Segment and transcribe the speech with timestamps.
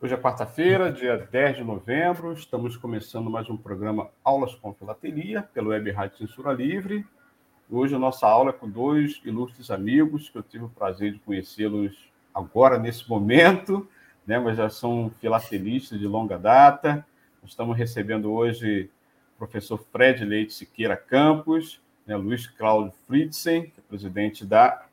[0.00, 2.32] Hoje é quarta-feira, dia 10 de novembro.
[2.32, 7.04] Estamos começando mais um programa Aulas com Filatelia, pelo Web Rádio Censura Livre.
[7.68, 11.18] Hoje a nossa aula é com dois ilustres amigos que eu tive o prazer de
[11.18, 13.88] conhecê-los agora, nesse momento,
[14.24, 14.38] né?
[14.38, 17.04] mas já são filatelistas de longa data.
[17.44, 18.88] estamos recebendo hoje
[19.34, 22.16] o professor Fred Leite Siqueira Campos, né?
[22.16, 24.86] Luiz Cláudio Fritzen, que é presidente da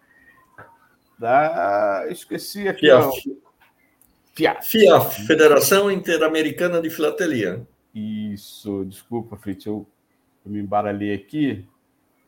[1.19, 2.07] da.
[2.09, 2.87] Esqueci aqui.
[4.35, 4.67] FIAF.
[4.69, 7.65] FIAF, Federação Interamericana de Filatelia.
[7.93, 9.87] Isso, desculpa, Fritz, eu,
[10.45, 11.65] eu, me embaralhei aqui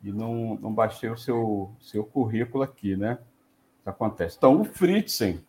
[0.01, 3.17] e não, não baixei o seu, seu currículo aqui, né?
[3.79, 4.37] Isso acontece.
[4.37, 5.43] Então, o Fritzen,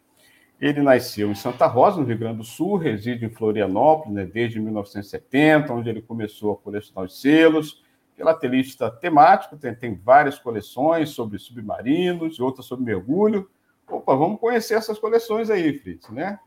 [0.61, 4.59] ele nasceu em Santa Rosa, no Rio Grande do Sul, reside em Florianópolis né, desde
[4.59, 7.83] 1970, onde ele começou a colecionar os selos
[8.19, 13.49] filatelista temático, tem, tem várias coleções sobre submarinos, outras sobre mergulho.
[13.89, 16.41] Opa, vamos conhecer essas coleções aí, Fritz, né?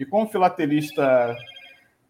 [0.00, 1.36] E como filatelista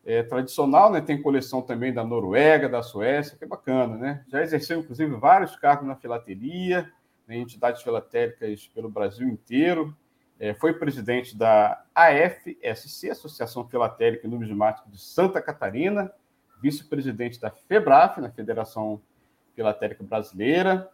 [0.07, 4.25] é, tradicional, né, tem coleção também da Noruega, da Suécia, que é bacana, né?
[4.29, 6.89] Já exerceu, inclusive, vários cargos na filatelia,
[7.27, 9.93] né, em entidades filatélicas pelo Brasil inteiro.
[10.39, 16.13] É, foi presidente da AFSC, Associação Filatélica e Numismática de Santa Catarina,
[16.63, 19.03] vice-presidente da FEBRAF, na Federação
[19.57, 20.89] Filatélica Brasileira,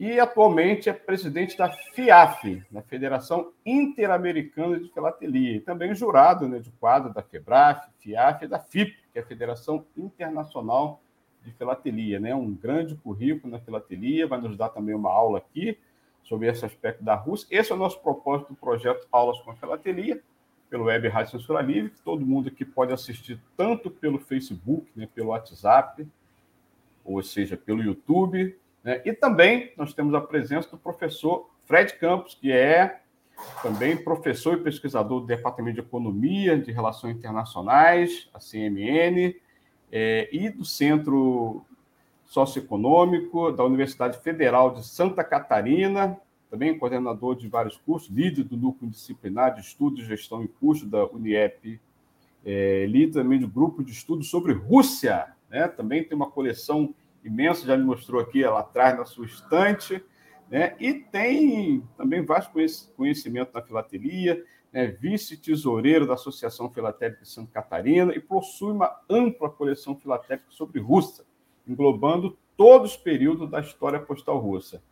[0.00, 6.58] e atualmente é presidente da FIAF, na Federação Interamericana de Filatelia, e também jurado né,
[6.58, 11.02] de quadro da FEBRAF, FIAF e da FIP, que é a Federação Internacional
[11.44, 12.18] de Filatelia.
[12.18, 12.34] Né?
[12.34, 15.76] Um grande currículo na filatelia, vai nos dar também uma aula aqui
[16.24, 17.46] sobre esse aspecto da Rússia.
[17.50, 20.22] Esse é o nosso propósito do projeto Aulas com a Filatelia,
[20.70, 25.06] pelo Web Rádio Censura Livre, que todo mundo aqui pode assistir tanto pelo Facebook, né,
[25.14, 26.08] pelo WhatsApp,
[27.04, 28.56] ou seja, pelo YouTube.
[28.82, 29.00] Né?
[29.04, 33.00] E também nós temos a presença do professor Fred Campos, que é
[33.62, 39.34] também professor e pesquisador do Departamento de Economia de Relações Internacionais, a CMN,
[39.90, 41.64] é, e do Centro
[42.26, 46.16] Socioeconômico da Universidade Federal de Santa Catarina,
[46.50, 51.06] também coordenador de vários cursos, líder do núcleo disciplinar de estudos, gestão e custo da
[51.06, 51.80] Uniep,
[52.44, 55.68] é, líder também do grupo de estudos sobre Rússia, né?
[55.68, 56.94] também tem uma coleção
[57.24, 60.02] imensa, já me mostrou aqui lá atrás na sua estante,
[60.50, 60.74] né?
[60.80, 62.52] e tem também vasto
[62.96, 64.86] conhecimento na filatelia, né?
[64.86, 71.24] vice-tesoureiro da Associação Filatélica de Santa Catarina e possui uma ampla coleção filatélica sobre Rússia,
[71.66, 74.82] englobando todos os períodos da história postal russa.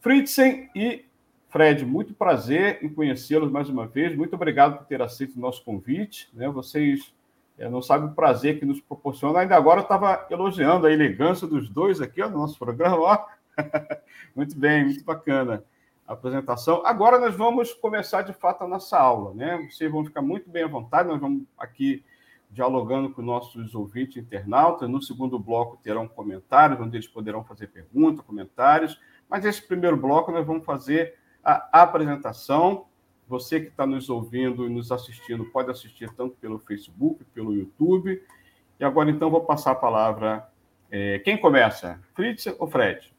[0.00, 1.04] Fritzen e
[1.48, 4.16] Fred, muito prazer em conhecê-los mais uma vez.
[4.16, 6.30] Muito obrigado por ter aceito o nosso convite.
[6.32, 6.48] Né?
[6.48, 7.12] Vocês
[7.60, 9.40] é, não sabem o prazer que nos proporciona.
[9.40, 12.96] Ainda agora eu estava elogiando a elegância dos dois aqui ó, no nosso programa.
[12.96, 13.26] Ó.
[14.34, 15.62] muito bem, muito bacana
[16.08, 16.80] a apresentação.
[16.86, 19.34] Agora nós vamos começar de fato a nossa aula.
[19.34, 19.68] Né?
[19.70, 21.10] Vocês vão ficar muito bem à vontade.
[21.10, 22.02] Nós vamos aqui
[22.50, 24.88] dialogando com nossos ouvintes internautas.
[24.88, 28.98] No segundo bloco terão comentários, onde eles poderão fazer perguntas, comentários.
[29.28, 32.86] Mas esse primeiro bloco nós vamos fazer a apresentação.
[33.30, 38.20] Você que está nos ouvindo e nos assistindo pode assistir tanto pelo Facebook, pelo YouTube.
[38.80, 40.48] E agora, então, vou passar a palavra.
[40.90, 42.00] É, quem começa?
[42.12, 43.14] Fritz ou Fred?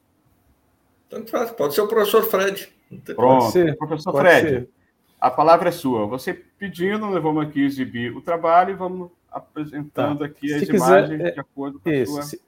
[1.10, 2.70] Tanto faz, pode ser o professor Fred.
[3.16, 4.50] Pronto, ser, professor Fred.
[4.50, 4.70] Ser.
[5.18, 6.06] A palavra é sua.
[6.08, 10.26] Você pedindo, nós vamos aqui exibir o trabalho e vamos apresentando tá.
[10.26, 12.24] aqui as quiser, imagens é, de acordo com isso, a sua.
[12.24, 12.42] Se,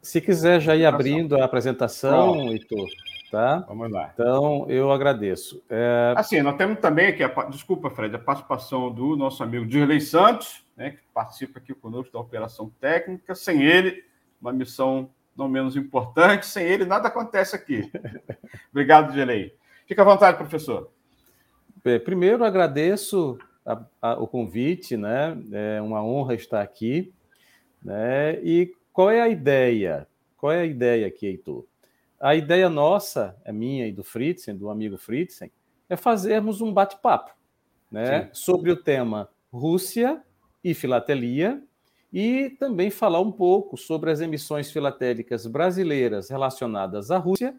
[0.00, 2.52] se quiser já ir abrindo a apresentação, Pronto.
[2.52, 2.88] Heitor.
[3.30, 3.58] Tá?
[3.68, 4.10] Vamos lá.
[4.14, 5.62] Então, eu agradeço.
[5.68, 6.14] É...
[6.16, 10.64] Assim, nós temos também aqui, a, desculpa, Fred, a participação do nosso amigo Dirley Santos,
[10.76, 13.34] né, que participa aqui conosco da operação técnica.
[13.34, 14.02] Sem ele,
[14.40, 17.90] uma missão não menos importante, sem ele nada acontece aqui.
[18.72, 19.54] Obrigado, Dirley.
[19.86, 20.90] Fica à vontade, professor.
[22.04, 25.36] Primeiro, agradeço a, a, o convite, né?
[25.52, 27.12] É uma honra estar aqui.
[27.82, 28.38] Né?
[28.42, 30.06] E qual é a ideia?
[30.36, 31.64] Qual é a ideia aqui, Heitor?
[32.20, 35.50] A ideia nossa, é minha e do Fritzen, do amigo Fritzen,
[35.88, 37.32] é fazermos um bate-papo
[37.90, 40.22] né, sobre o tema Rússia
[40.62, 41.62] e filatelia
[42.12, 47.54] e também falar um pouco sobre as emissões filatélicas brasileiras relacionadas à Rússia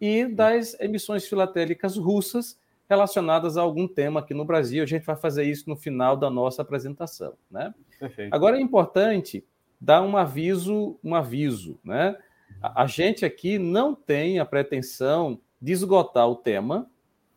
[0.00, 2.58] e das emissões filatélicas russas
[2.88, 4.82] relacionadas a algum tema aqui no Brasil.
[4.82, 7.34] A gente vai fazer isso no final da nossa apresentação.
[7.50, 7.74] Né?
[7.98, 8.32] Perfeito.
[8.32, 9.44] Agora é importante
[9.80, 11.78] dar um aviso, um aviso.
[11.82, 12.16] Né?
[12.62, 16.90] A, gente aqui não tem a pretensão de esgotar o tema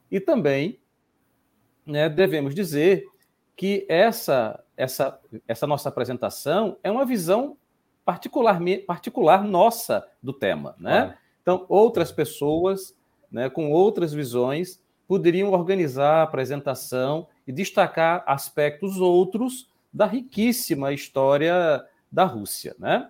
[0.10, 0.80] e também
[1.86, 3.06] né, devemos dizer
[3.56, 7.58] que essa, essa, essa nossa apresentação é uma visão
[8.06, 10.76] particular, particular nossa do tema.
[10.80, 11.18] Né?
[11.42, 12.96] Então, outras pessoas
[13.32, 21.86] né, com outras visões poderiam organizar a apresentação e destacar aspectos outros da riquíssima história
[22.12, 22.76] da Rússia.
[22.78, 23.10] Né?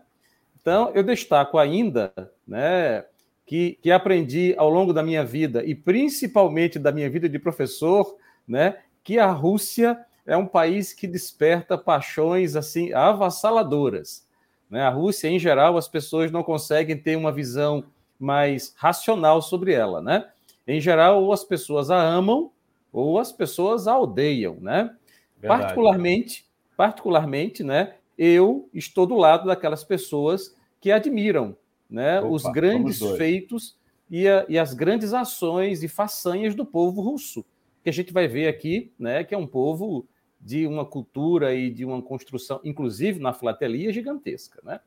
[0.68, 2.12] Então, eu destaco ainda
[2.46, 3.06] né,
[3.46, 8.18] que, que aprendi ao longo da minha vida, e principalmente da minha vida de professor,
[8.46, 14.28] né, que a Rússia é um país que desperta paixões assim avassaladoras.
[14.70, 14.82] Né?
[14.82, 17.86] A Rússia, em geral, as pessoas não conseguem ter uma visão
[18.20, 20.02] mais racional sobre ela.
[20.02, 20.28] Né?
[20.68, 22.52] Em geral, ou as pessoas a amam
[22.92, 24.58] ou as pessoas a odeiam.
[24.60, 24.94] Né?
[25.42, 31.56] Particularmente, particularmente, né, eu estou do lado daquelas pessoas que admiram
[31.90, 33.78] né, Opa, os grandes feitos
[34.10, 37.46] e, a, e as grandes ações e façanhas do povo russo
[37.88, 40.06] que a gente vai ver aqui, né, que é um povo
[40.42, 44.60] de uma cultura e de uma construção, inclusive na filatelia, gigantesca.
[44.62, 44.82] Né?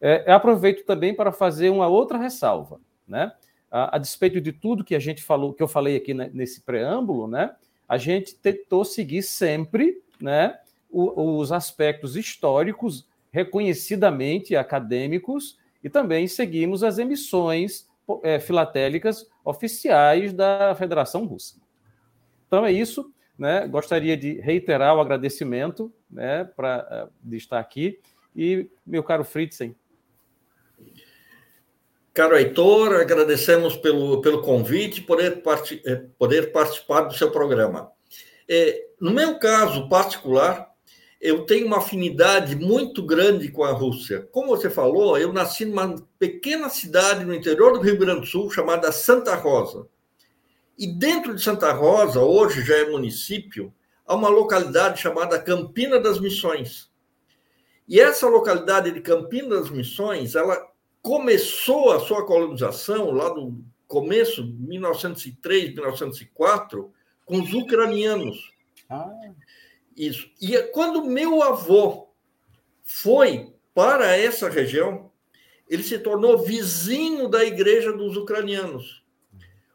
[0.00, 2.80] É, aproveito também para fazer uma outra ressalva.
[3.08, 3.32] Né?
[3.68, 6.60] A, a, despeito de tudo que a gente falou, que eu falei aqui né, nesse
[6.60, 7.56] preâmbulo, né,
[7.88, 16.82] a gente tentou seguir sempre né, o, os aspectos históricos reconhecidamente acadêmicos e também seguimos
[16.82, 17.86] as emissões
[18.22, 21.56] é, filatélicas oficiais da Federação Russa.
[22.46, 23.12] Então é isso.
[23.38, 23.68] Né?
[23.68, 28.00] Gostaria de reiterar o agradecimento né, pra, eh, de estar aqui.
[28.34, 29.76] E, meu caro Fritzen.
[32.12, 35.40] Caro Heitor, agradecemos pelo, pelo convite poder,
[35.86, 37.92] eh, poder participar do seu programa.
[38.48, 40.74] É, no meu caso particular,
[41.20, 44.28] eu tenho uma afinidade muito grande com a Rússia.
[44.30, 48.50] Como você falou, eu nasci numa pequena cidade no interior do Rio Grande do Sul
[48.50, 49.88] chamada Santa Rosa.
[50.78, 53.74] E dentro de Santa Rosa, hoje já é município,
[54.06, 56.88] há uma localidade chamada Campina das Missões.
[57.88, 60.56] E essa localidade de Campina das Missões, ela
[61.02, 66.92] começou a sua colonização lá no começo, 1903, 1904,
[67.24, 68.52] com os ucranianos.
[68.88, 69.10] Ah.
[69.98, 70.30] Isso.
[70.40, 72.08] E é quando meu avô
[72.84, 75.10] foi para essa região,
[75.68, 79.04] ele se tornou vizinho da igreja dos ucranianos.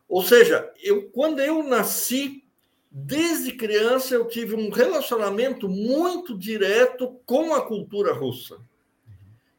[0.07, 2.45] Ou seja, eu, quando eu nasci,
[2.89, 8.59] desde criança, eu tive um relacionamento muito direto com a cultura russa.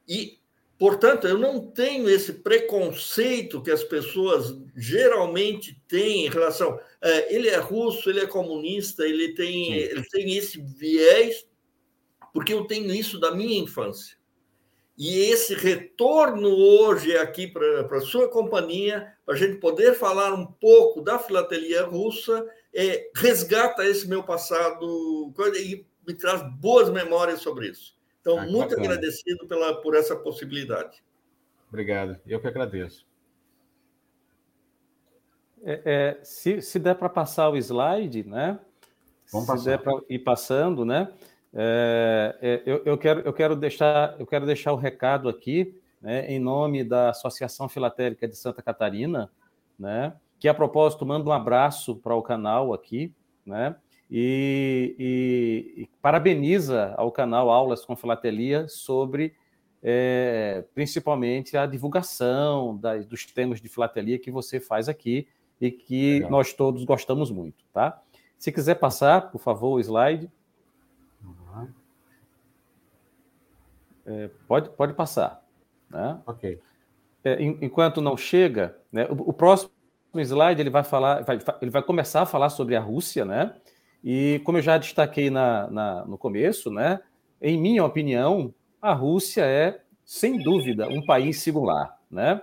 [0.09, 0.39] E,
[0.79, 6.79] portanto, eu não tenho esse preconceito que as pessoas geralmente têm em relação.
[7.01, 11.47] É, ele é russo, ele é comunista, ele tem, ele tem esse viés,
[12.33, 14.17] porque eu tenho isso da minha infância.
[14.97, 20.47] E esse retorno hoje aqui para a sua companhia, para a gente poder falar um
[20.47, 27.71] pouco da filatelia russa, é, resgata esse meu passado e me traz boas memórias sobre
[27.71, 27.97] isso.
[28.25, 28.87] Então, ah, muito bacana.
[28.87, 31.05] agradecido pela, por essa possibilidade.
[31.69, 32.19] Obrigado.
[32.27, 33.07] Eu que agradeço.
[35.63, 38.59] É, é, se, se der para passar o slide, né?
[39.31, 39.71] Vamos se passar.
[39.71, 41.13] der para ir passando, né?
[41.53, 46.27] É, é, eu, eu, quero, eu, quero deixar, eu quero deixar o recado aqui, né,
[46.27, 49.31] em nome da Associação Filatélica de Santa Catarina,
[49.79, 53.15] né, que a propósito manda um abraço para o canal aqui,
[53.47, 53.77] né,
[54.11, 59.35] e, e, e, parabeniza ao canal Aulas com Filatelia sobre
[59.83, 65.29] é, principalmente a divulgação das, dos temas de filatelia que você faz aqui
[65.61, 66.31] e que Legal.
[66.31, 68.03] nós todos gostamos muito, tá?
[68.39, 70.31] Se quiser passar, por favor, o slide.
[74.07, 75.43] É, pode, pode passar.
[75.89, 76.21] Né?
[76.27, 76.61] Ok.
[77.25, 79.71] É, enquanto não chega, né, o, o, próximo
[80.17, 83.55] slide ele vai falar, vai, ele vai começar a falar sobre a Rússia, né?
[84.05, 87.01] E como eu já destaquei na, na, no começo, né?
[87.41, 92.43] Em minha opinião, a Rússia é, sem dúvida, um país singular, né?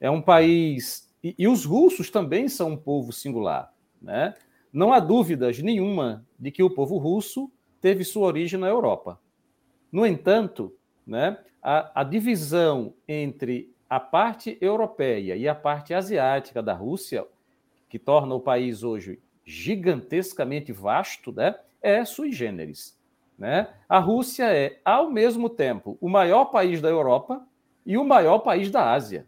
[0.00, 4.34] É um país e, e os russos também são um povo singular, né?
[4.72, 9.20] Não há dúvidas nenhuma de que o povo russo teve sua origem na Europa.
[9.90, 10.74] No entanto,
[11.06, 17.26] né, a, a divisão entre a parte europeia e a parte asiática da Rússia,
[17.90, 22.96] que torna o país hoje gigantescamente vasto, né, é sui generis.
[23.38, 23.68] Né?
[23.88, 27.44] A Rússia é, ao mesmo tempo, o maior país da Europa
[27.84, 29.26] e o maior país da Ásia.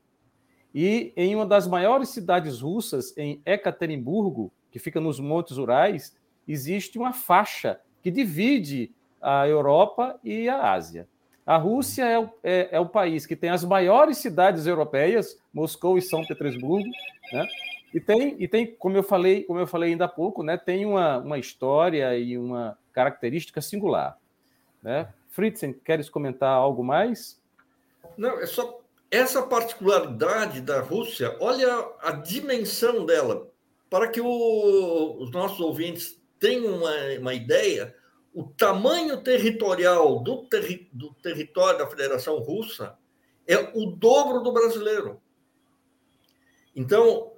[0.75, 6.16] E em uma das maiores cidades russas, em Ekaterimburgo, que fica nos Montes Urais,
[6.47, 11.09] existe uma faixa que divide a Europa e a Ásia.
[11.47, 15.99] A Rússia é o, é, é o país que tem as maiores cidades europeias, Moscou
[15.99, 16.88] e São Petersburgo,
[17.33, 17.47] né?
[17.94, 20.84] E tem, e tem, como eu falei, como eu falei ainda há pouco, né, tem
[20.84, 24.18] uma, uma história e uma característica singular.
[24.82, 25.08] Né?
[25.30, 27.40] Fritzen, queres comentar algo mais?
[28.18, 33.48] Não, é só essa particularidade da Rússia, olha a dimensão dela,
[33.88, 37.94] para que o, os nossos ouvintes tenham uma, uma ideia,
[38.34, 42.98] o tamanho territorial do, terri, do território da Federação Russa
[43.46, 45.20] é o dobro do brasileiro.
[46.74, 47.34] Então,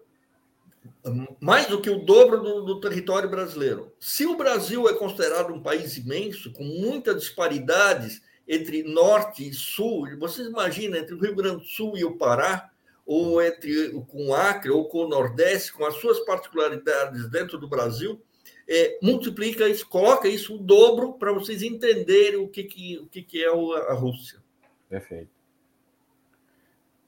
[1.41, 3.93] mais do que o dobro do, do, território brasileiro.
[4.01, 10.07] Se o Brasil é considerado um país imenso, com muitas disparidades entre norte e sul,
[10.19, 12.71] vocês imaginam entre o Rio Grande do Sul e o Pará,
[13.05, 17.69] ou entre com o Acre ou com o Nordeste, com as suas particularidades dentro do
[17.69, 18.21] Brasil,
[18.69, 23.23] é, multiplica isso, coloca isso o dobro para vocês entenderem o que, que, o que,
[23.23, 24.43] que é a Rússia.
[24.89, 25.36] Perfeito.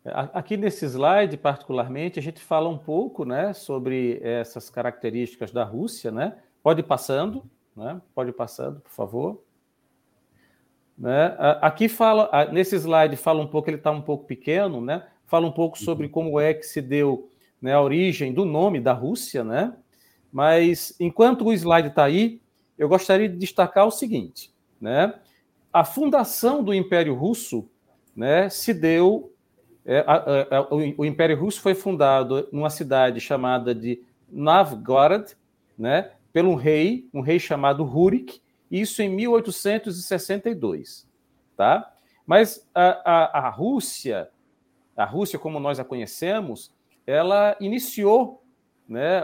[0.04, 6.10] Aqui nesse slide, particularmente, a gente fala um pouco né, sobre essas características da Rússia.
[6.10, 6.36] Né?
[6.62, 7.44] Pode ir passando,
[7.76, 8.00] né?
[8.14, 9.42] pode ir passando, por favor.
[10.96, 11.36] Né?
[11.60, 15.06] Aqui fala, nesse slide fala um pouco, ele está um pouco pequeno, né?
[15.26, 16.12] fala um pouco sobre uhum.
[16.12, 19.76] como é que se deu né, a origem do nome da Rússia, né?
[20.32, 22.40] Mas enquanto o slide está aí,
[22.76, 24.50] eu gostaria de destacar o seguinte:
[24.80, 25.14] né?
[25.72, 27.68] a fundação do Império Russo
[28.16, 29.32] né, se deu.
[29.90, 35.34] É, a, a, o, o, Império Russo foi fundado numa cidade chamada de Novgorod,
[35.78, 41.08] né, pelo um rei, um rei chamado Rurik, isso em 1862.
[41.56, 41.90] Tá?
[42.26, 44.28] Mas a, a, Rússia,
[44.94, 46.70] a Rússia como nós a conhecemos,
[47.06, 48.44] ela iniciou
[48.86, 49.22] né,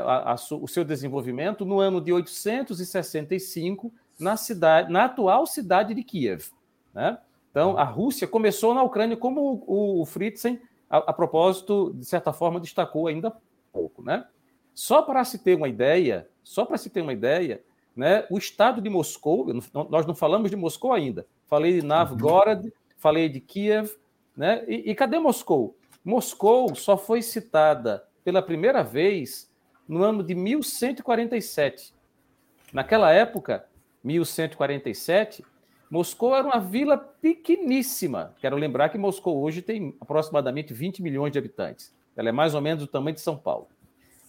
[0.51, 6.47] o seu desenvolvimento no ano de 865 na cidade, na atual cidade de Kiev.
[6.95, 7.19] Né?
[7.55, 12.33] Então, a Rússia começou na Ucrânia, como o, o Fritzen, a, a, propósito, de certa
[12.33, 13.33] forma, destacou ainda
[13.73, 14.03] pouco.
[14.03, 14.27] Né?
[14.75, 17.63] Só para se ter uma ideia, só para se ter uma ideia,
[17.95, 19.47] né, o estado de Moscou,
[19.89, 23.89] nós não falamos de Moscou ainda, falei de Novgorod, falei de Kiev,
[24.37, 25.77] né, e, e cadê Moscou?
[26.05, 29.49] Moscou só foi citada pela primeira vez
[29.87, 31.95] no ano de 1147.
[32.73, 33.65] Naquela época,
[34.03, 35.45] 1147,
[35.95, 38.35] Moscou era uma vila pequeníssima.
[38.41, 41.95] Quero lembrar que Moscou hoje tem aproximadamente 20 milhões de habitantes.
[42.17, 43.69] Ela é mais ou menos do tamanho de São Paulo.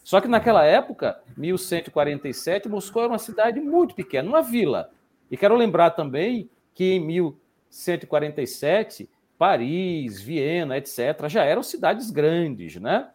[0.03, 4.91] Só que naquela época, 1147, Moscou era uma cidade muito pequena, uma vila.
[5.31, 13.09] E quero lembrar também que em 1147, Paris, Viena, etc., já eram cidades grandes, né?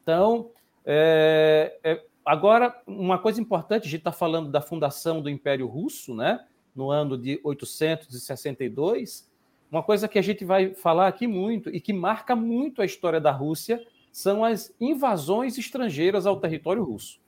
[0.00, 0.52] Então,
[0.86, 6.14] é, é, agora, uma coisa importante, a gente está falando da fundação do Império Russo,
[6.14, 6.38] né?
[6.74, 9.30] No ano de 862.
[9.70, 13.20] Uma coisa que a gente vai falar aqui muito e que marca muito a história
[13.20, 17.20] da Rússia são as invasões estrangeiras ao território russo,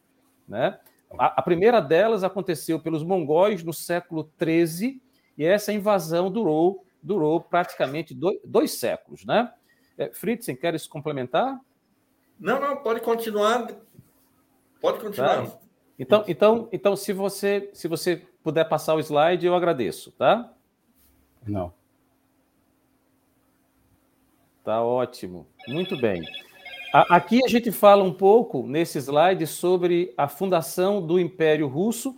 [0.46, 0.78] né?
[1.18, 5.00] A, a primeira delas aconteceu pelos mongóis no século XIII
[5.36, 9.52] e essa invasão durou durou praticamente dois, dois séculos, né?
[9.96, 11.60] É, Fritzen, queres complementar?
[12.38, 13.68] Não, não, pode continuar.
[14.80, 15.46] Pode continuar.
[15.46, 15.58] Tá?
[15.98, 20.52] Então, então, então se você se você puder passar o slide, eu agradeço, tá?
[21.44, 21.72] Não.
[24.62, 25.48] Tá ótimo.
[25.66, 26.22] Muito bem.
[26.92, 32.14] Aqui a gente fala um pouco nesse slide sobre a fundação do Império Russo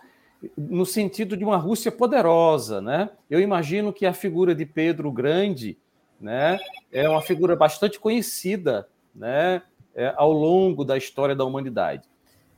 [0.54, 3.08] no sentido de uma Rússia poderosa, né?
[3.30, 5.78] Eu imagino que a figura de Pedro Grande,
[6.20, 6.58] né,
[6.92, 9.62] é uma figura bastante conhecida, né,
[9.94, 12.06] é, ao longo da história da humanidade.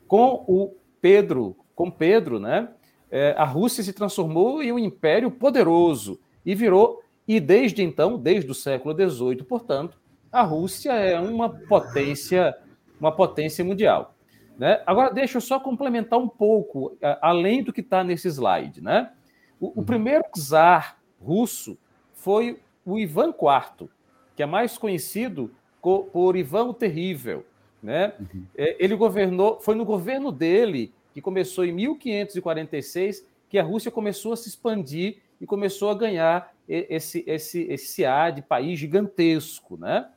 [0.08, 2.68] Com o Pedro, com Pedro, né,
[3.10, 8.50] é, a Rússia se transformou em um império poderoso e virou, e desde então, desde
[8.50, 9.98] o século XVIII, portanto,
[10.30, 12.56] a Rússia é uma potência,
[13.00, 14.14] uma potência mundial.
[14.56, 14.82] Né?
[14.86, 18.82] Agora, deixa eu só complementar um pouco, além do que está nesse slide.
[18.82, 19.10] Né?
[19.58, 19.84] O, o, uhum.
[19.84, 21.78] primeiro czar russo
[22.12, 23.88] foi o Ivan IV,
[24.36, 25.50] que é mais conhecido
[25.80, 27.44] por Ivan o Terrível.
[27.82, 28.12] Né?
[28.20, 28.44] Uhum.
[28.56, 34.32] É, ele governou, foi no governo dele, que começou em 1546, que a Rússia começou
[34.32, 39.76] a se expandir e começou a ganhar esse, esse, esse ar de país gigantesco.
[39.76, 40.08] Né?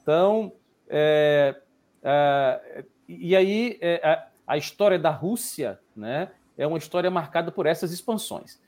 [0.00, 0.52] Então,
[0.88, 1.60] é,
[2.02, 7.66] é, e aí é, a, a, história da Rússia né, é uma história marcada por
[7.66, 8.60] essas expansões.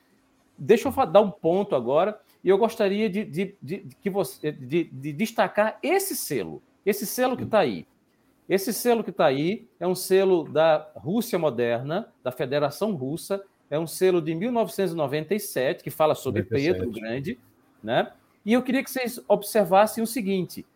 [0.58, 4.52] Deixa eu dar um ponto agora e eu gostaria de, de, de, de que você,
[4.52, 7.86] de, de destacar esse selo, esse selo que está aí.
[8.50, 13.40] Esse selo que está aí é um selo da Rússia moderna, da Federação Russa,
[13.70, 16.78] é um selo de 1997 que fala sobre 97.
[16.80, 17.38] Pedro Grande,
[17.80, 18.12] né?
[18.44, 20.66] E eu queria que vocês observassem o seguinte: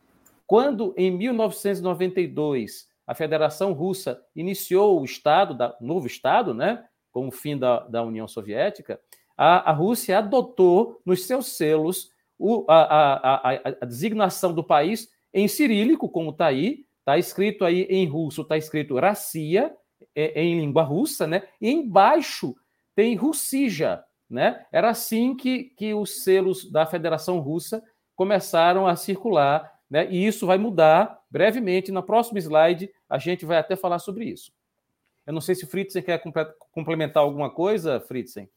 [0.47, 7.33] quando em 1992 a Federação Russa iniciou o Estado, da, novo Estado, né, com o
[7.33, 9.01] fim da, da União Soviética,
[9.37, 15.11] a, a Rússia adotou nos seus selos o, a, a, a, a designação do país
[15.33, 19.77] em cirílico, como está aí, está escrito aí em russo, está escrito Rassia,
[20.15, 21.47] é, em língua russa, né?
[21.61, 22.55] E embaixo
[22.97, 24.65] tem Russija, né?
[24.73, 27.83] Era assim que, que os selos da Federação Russa
[28.17, 30.11] começaram a circular, né?
[30.11, 31.93] E isso vai mudar brevemente.
[31.93, 34.51] Na próxima slide, a gente vai até falar sobre isso.
[35.27, 36.23] Eu não sei se Fritzen quer
[36.73, 38.49] complementar alguma coisa, Fritzen.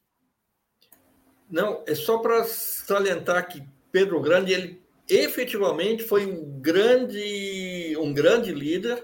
[1.50, 8.52] Não, é só para salientar que Pedro Grande, ele efetivamente foi um grande, um grande
[8.52, 9.04] líder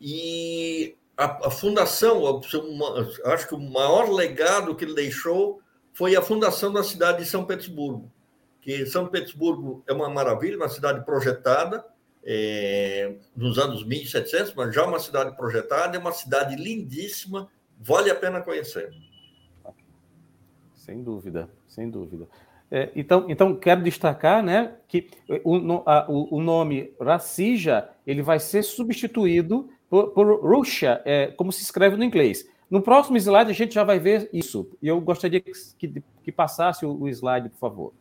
[0.00, 2.40] e a, a fundação,
[3.24, 5.60] acho que o maior legado que ele deixou
[5.92, 8.10] foi a fundação da cidade de São Petersburgo.
[8.60, 11.84] Que São Petersburgo é uma maravilha, uma cidade projetada
[12.24, 17.48] é, nos anos 1700, mas já uma cidade projetada, é uma cidade lindíssima,
[17.78, 18.92] vale a pena conhecer.
[20.74, 22.26] Sem dúvida, sem dúvida.
[22.74, 25.08] É, então, então, quero destacar né, que
[25.44, 31.62] o, a, o nome Racija ele vai ser substituído por, por Russia, é, como se
[31.62, 32.50] escreve no inglês.
[32.68, 34.68] No próximo slide a gente já vai ver isso.
[34.82, 37.92] E eu gostaria que, que, que passasse o, o, slide, por favor.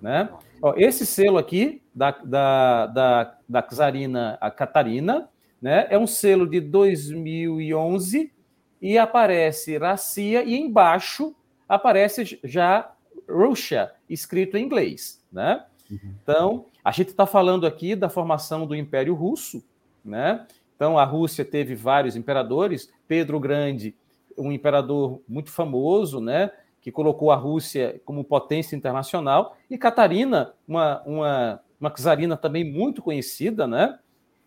[0.00, 0.30] Né?
[0.62, 5.28] Ó, esse selo aqui, da, da, da, da Czarina a Catarina,
[5.60, 8.32] né, é um selo de 2011
[8.80, 11.36] e aparece Racia e embaixo
[11.68, 12.95] aparece já
[13.28, 15.22] Russia, escrito em inglês.
[15.32, 15.64] Né?
[15.90, 16.14] Uhum.
[16.22, 19.64] Então, a gente está falando aqui da formação do Império Russo,
[20.04, 20.46] né?
[20.76, 23.96] Então, a Rússia teve vários imperadores, Pedro Grande,
[24.36, 26.50] um imperador muito famoso, né,
[26.82, 33.02] que colocou a Rússia como potência internacional, e Catarina, uma, uma, uma czarina também muito
[33.02, 33.98] conhecida, né?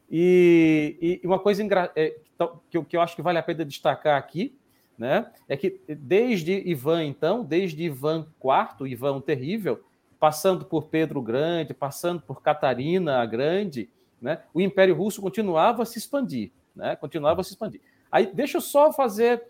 [0.10, 1.64] E, e uma coisa
[1.96, 2.16] é,
[2.70, 4.56] que, eu, que eu acho que vale a pena destacar aqui,
[5.00, 9.82] né, é que desde Ivan, então, desde Ivan IV, Ivan o Terrível,
[10.20, 13.90] passando por Pedro Grande, passando por Catarina a Grande,
[14.22, 17.80] né, o Império Russo continuava a se expandir, né, continuava a se expandir.
[18.12, 19.42] Aí, deixa eu só fazer,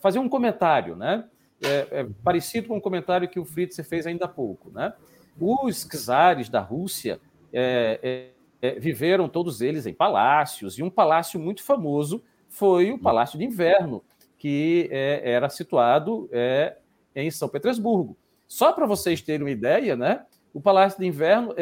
[0.00, 1.24] fazer um comentário, né,
[1.62, 4.70] é, é parecido com o comentário que o Fritz fez ainda há pouco.
[4.70, 4.92] Né?
[5.40, 7.20] Os czares da Rússia
[7.52, 12.98] é, é, é, viveram todos eles em palácios, e um palácio muito famoso foi o
[12.98, 14.02] Palácio de Inverno,
[14.38, 16.28] que é, era situado
[17.14, 18.16] em São Petersburgo.
[18.46, 21.54] Só para vocês terem uma ideia, né, o Palácio de Inverno,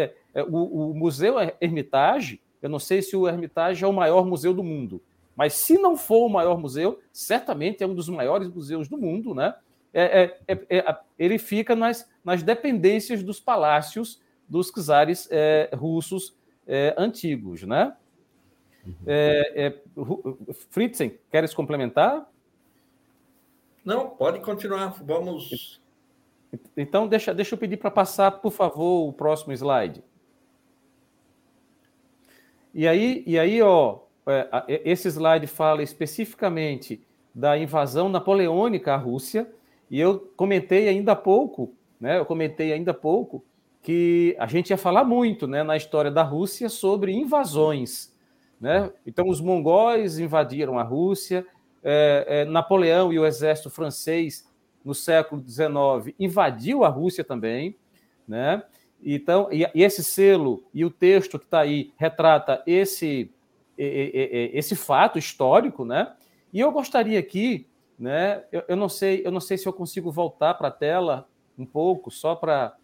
[0.48, 4.64] o, o Museu Hermitage, eu não sei se o Hermitage é o maior museu do
[4.64, 5.02] mundo,
[5.37, 9.34] mas se não for o maior museu, certamente é um dos maiores museus do mundo,
[9.34, 9.54] né?
[9.92, 16.37] É, é, é, é ele fica nas, nas dependências dos palácios dos czares é, russos
[16.66, 17.94] é, antigos, né?
[18.87, 20.54] Uhum.
[20.70, 22.28] Fritzen, queres complementar?
[23.85, 25.03] Não, pode continuar.
[25.05, 25.81] Vamos.
[26.77, 30.03] Então, deixa, deixa eu pedir para passar, por favor, o próximo slide.
[32.73, 39.49] E aí, e aí ó, é, esse slide fala especificamente da invasão napoleônica à Rússia,
[39.90, 42.18] e eu comentei ainda há pouco, né?
[42.18, 43.44] Eu comentei ainda há pouco
[43.83, 48.12] que a gente ia falar muito, né, na história da Rússia sobre invasões,
[48.61, 48.90] né?
[49.07, 51.47] Então os mongóis invadiram a Rússia,
[51.85, 54.51] é, é, Napoleão e o exército francês
[54.85, 57.77] no século XIX invadiu a Rússia também,
[58.27, 58.62] né?
[59.03, 63.31] Então, e, e esse selo e o texto que está aí retrata esse,
[63.77, 66.14] esse fato histórico, né?
[66.53, 67.66] E eu gostaria aqui,
[67.99, 68.44] né?
[68.51, 71.66] Eu, eu não sei, eu não sei se eu consigo voltar para a tela um
[71.66, 72.77] pouco, só para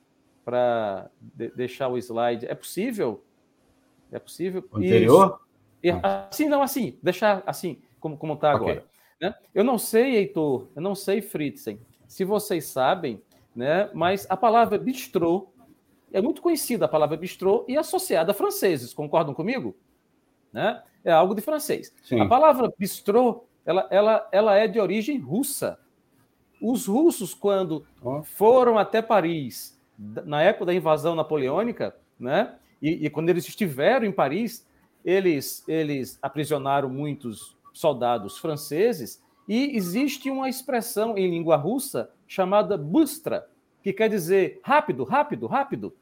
[0.45, 2.47] para de, deixar o slide.
[2.47, 3.23] É possível?
[4.11, 4.67] É possível?
[4.73, 5.41] O anterior?
[5.83, 6.01] Isso.
[6.03, 8.85] Assim, não, assim, deixar assim, como como está agora.
[9.21, 9.35] Né?
[9.55, 13.21] Eu não sei, Heitor, eu não sei, Fritzen, se vocês sabem,
[13.55, 13.91] né?
[13.93, 15.53] Mas a palavra bistrô
[16.13, 19.77] é muito conhecida a palavra bistrô e associada a franceses, concordam comigo?
[20.53, 20.83] Né?
[21.05, 21.95] É algo de francês.
[22.03, 22.21] Sim.
[22.21, 25.79] A palavra bistrô, ela, ela, ela é de origem russa.
[26.61, 27.87] Os russos, quando
[28.25, 32.55] foram até Paris, na época da invasão napoleônica, né?
[32.83, 34.67] E, e, quando eles estiveram em Paris,
[35.05, 43.49] eles, eles aprisionaram muitos soldados franceses e existe uma expressão em língua russa chamada bustra,
[43.83, 45.97] que quer dizer rápido, rápido, rápido.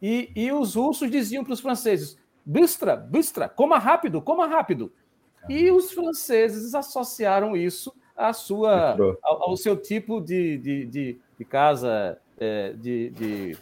[0.00, 4.92] E, e os russos diziam para os franceses: bistra, bistra, coma rápido, coma rápido.
[5.48, 11.44] E os franceses associaram isso à sua, ao, ao seu tipo de, de, de, de
[11.44, 13.56] casa é, de, de,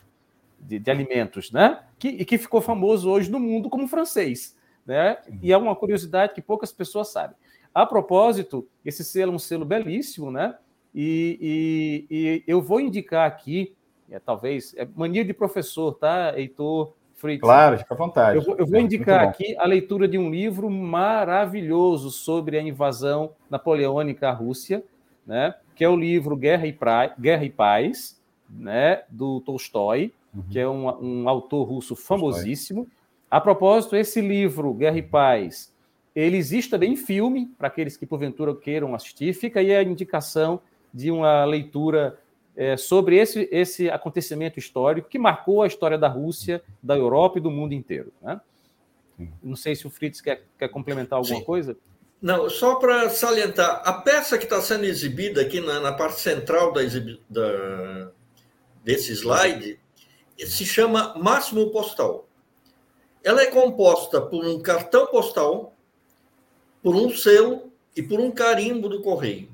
[0.61, 1.83] de, de, alimentos, né?
[1.99, 4.56] Que, e que ficou famoso hoje no mundo como francês.
[4.87, 5.19] Né?
[5.43, 7.37] E é uma curiosidade que poucas pessoas sabem.
[7.75, 10.55] A propósito, esse selo é um selo belíssimo, né?
[10.95, 13.75] E, e, e eu vou indicar aqui,
[14.11, 17.41] é, talvez, é mania de professor, tá, Heitor Fritz?
[17.41, 18.39] Claro, fica à vontade.
[18.39, 23.33] Eu vou, eu vou indicar aqui a leitura de um livro maravilhoso sobre a invasão
[23.51, 24.83] napoleônica à Rússia,
[25.27, 25.55] né?
[25.75, 27.09] que é o livro Guerra e, pra...
[27.19, 28.19] Guerra e Paz,
[28.49, 29.03] né?
[29.11, 30.43] do Tolstói, uhum.
[30.51, 32.85] que é um, um, autor russo famosíssimo.
[32.85, 32.96] Tolstói.
[33.31, 35.75] A propósito, esse livro, Guerra e Paz,
[36.15, 39.35] ele existe também em filme, para aqueles que porventura queiram assistir.
[39.35, 40.61] Fica aí a indicação
[40.93, 42.19] de uma leitura
[42.57, 47.43] é, sobre esse, esse acontecimento histórico que marcou a história da Rússia, da Europa e
[47.43, 48.13] do mundo inteiro.
[48.23, 48.41] Né?
[49.43, 51.45] Não sei se o Fritz quer, quer complementar alguma Sim.
[51.45, 51.77] coisa.
[52.21, 56.73] Não, só para salientar, a peça que está sendo exibida aqui na, na parte central
[56.73, 56.81] da,
[57.29, 58.11] da,
[58.83, 59.79] desse slide
[60.39, 62.27] se chama Máximo Postal.
[63.27, 65.75] Ela é composta por um cartão postal,
[66.81, 69.51] por um selo e por um carimbo do correio.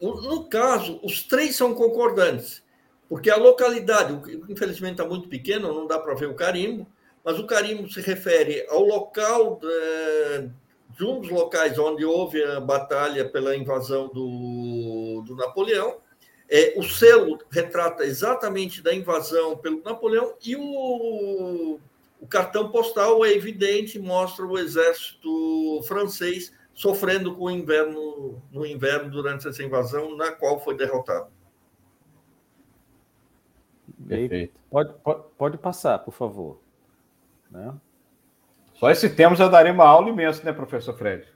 [0.00, 2.62] No caso, os três são concordantes,
[3.10, 6.86] porque a localidade, infelizmente está muito pequeno, não dá para ver o carimbo,
[7.22, 10.48] mas o carimbo se refere ao local de,
[10.96, 15.98] de, um dos locais onde houve a batalha pela invasão do, do Napoleão.
[16.48, 21.78] É, o selo retrata exatamente da invasão pelo Napoleão e o,
[22.20, 29.10] o cartão postal é evidente, mostra o exército francês sofrendo com o inverno no inverno
[29.10, 31.28] durante essa invasão, na qual foi derrotado.
[34.06, 34.58] Perfeito.
[34.70, 36.60] Pode, pode, pode passar, por favor.
[37.50, 37.74] Né?
[38.74, 41.26] Só esse tema já daria uma aula imensa, né, professor Fred?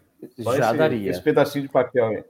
[0.41, 1.11] Só já esse, daria.
[1.11, 2.25] Esse pedacinho de papel aí.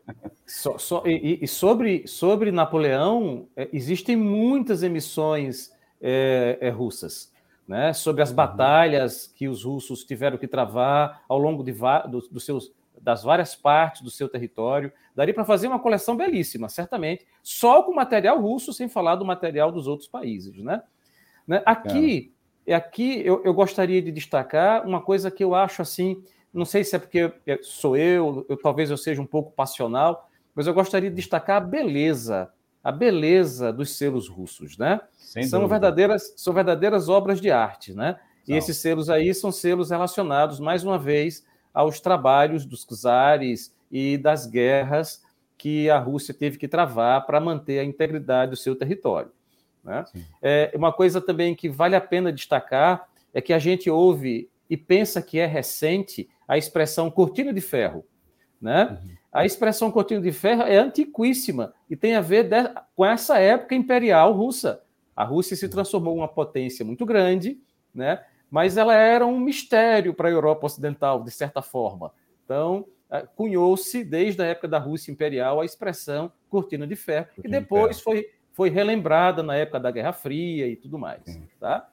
[0.47, 7.33] Só, só, e, e, sobre, sobre Napoleão, é, existem muitas emissões é, é, russas.
[7.67, 8.37] Né, sobre as uhum.
[8.37, 11.73] batalhas que os russos tiveram que travar ao longo de,
[12.11, 14.93] dos, dos seus das várias partes do seu território.
[15.15, 19.71] Daria para fazer uma coleção belíssima, certamente, só com material russo, sem falar do material
[19.71, 20.57] dos outros países.
[20.57, 20.83] Né?
[21.47, 21.63] né?
[21.67, 22.33] Aqui,
[22.67, 22.75] é.
[22.75, 26.23] aqui eu, eu, gostaria de destacar uma coisa que eu acho assim,
[26.53, 27.31] não sei se é porque
[27.63, 31.65] sou eu, eu, talvez eu seja um pouco passional, mas eu gostaria de destacar a
[31.65, 32.51] beleza,
[32.85, 35.01] a beleza dos selos russos, né?
[35.17, 35.81] Sem são dúvida.
[35.81, 38.21] verdadeiras, são verdadeiras obras de arte, né?
[38.47, 44.19] E esses selos aí são selos relacionados, mais uma vez, aos trabalhos dos czares e
[44.19, 45.23] das guerras
[45.57, 49.33] que a Rússia teve que travar para manter a integridade do seu território.
[49.83, 50.05] Né?
[50.43, 54.77] É, uma coisa também que vale a pena destacar é que a gente ouve e
[54.77, 58.05] pensa que é recente a expressão cortina de ferro.
[58.61, 58.85] Né?
[58.85, 59.17] Uhum.
[59.35, 62.57] A expressão cortina de ferro é antiquíssima e tem a ver de,
[62.95, 64.81] com essa época imperial russa.
[65.17, 67.61] A Rússia se transformou em uma potência muito grande,
[67.93, 68.25] né?
[68.49, 72.13] mas ela era um mistério para a Europa Ocidental, de certa forma.
[72.45, 77.49] Então, eh, cunhou-se, desde a época da Rússia Imperial, a expressão cortina de ferro, que
[77.49, 81.25] depois foi, foi relembrada na época da Guerra Fria e tudo mais.
[81.59, 81.91] Tá?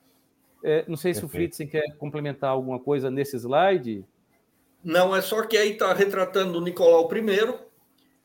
[0.64, 1.26] É, não sei se Perfeito.
[1.26, 4.06] o Fritzen quer complementar alguma coisa nesse slide.
[4.84, 7.72] Não, é só que aí está retratando o Nicolau I,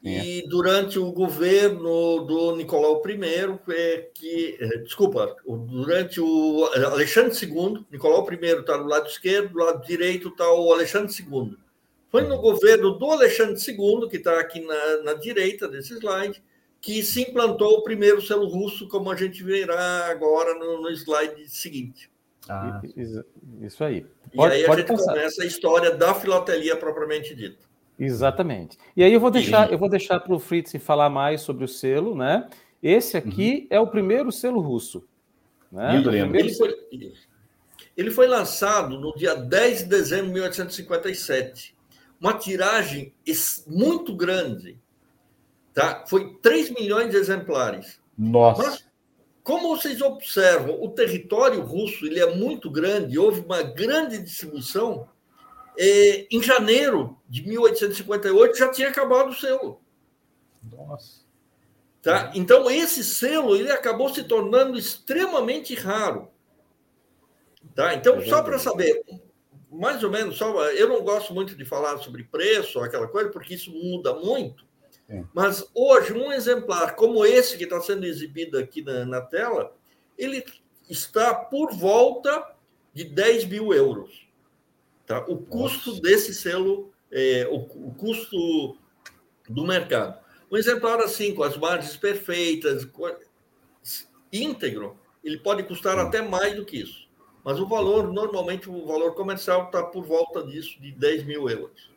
[0.04, 0.24] é.
[0.24, 7.84] E durante o governo do Nicolau I, é que, é, desculpa, durante o Alexandre II,
[7.90, 11.56] Nicolau I está do lado esquerdo, do lado direito está o Alexandre II.
[12.08, 16.40] Foi no governo do Alexandre II, que está aqui na, na direita desse slide,
[16.80, 21.48] que se implantou o primeiro selo russo, como a gente verá agora no, no slide
[21.48, 22.08] seguinte.
[22.48, 22.80] Ah,
[23.60, 24.06] isso aí.
[24.34, 25.12] Pode, e aí a gente passar.
[25.12, 27.64] começa a história da filatelia propriamente dita.
[27.98, 28.78] Exatamente.
[28.96, 31.68] E aí eu vou deixar, eu vou deixar para o Fritz falar mais sobre o
[31.68, 32.48] selo, né?
[32.82, 33.76] Esse aqui uhum.
[33.76, 35.04] é o primeiro selo russo.
[35.72, 35.96] Né?
[35.96, 36.36] Lindo, lindo.
[36.36, 36.74] Ele, foi,
[37.96, 41.74] ele foi lançado no dia 10 de dezembro de 1857.
[42.20, 43.12] Uma tiragem
[43.66, 44.78] muito grande.
[45.74, 46.04] Tá?
[46.06, 48.00] Foi 3 milhões de exemplares.
[48.16, 48.62] Nossa.
[48.62, 48.85] Mas,
[49.46, 55.08] como vocês observam, o território russo ele é muito grande, houve uma grande distribuição
[55.78, 59.80] é, em janeiro de 1858 já tinha acabado o selo.
[60.64, 61.20] Nossa.
[62.02, 62.32] Tá?
[62.34, 66.28] Então, esse selo ele acabou se tornando extremamente raro.
[67.72, 67.94] Tá?
[67.94, 69.00] Então, só para saber,
[69.70, 73.54] mais ou menos, só, eu não gosto muito de falar sobre preço, aquela coisa, porque
[73.54, 74.65] isso muda muito.
[75.32, 79.74] Mas hoje, um exemplar como esse que está sendo exibido aqui na, na tela,
[80.18, 80.44] ele
[80.88, 82.54] está por volta
[82.92, 84.26] de 10 mil euros.
[85.06, 85.20] Tá?
[85.28, 86.02] O custo Nossa.
[86.02, 88.76] desse selo é, o, o, custo
[89.48, 90.18] do mercado.
[90.50, 92.88] Um exemplar assim, com as margens perfeitas,
[94.32, 97.06] íntegro, ele pode custar até mais do que isso.
[97.44, 101.95] Mas o valor, normalmente, o valor comercial está por volta disso, de 10 mil euros.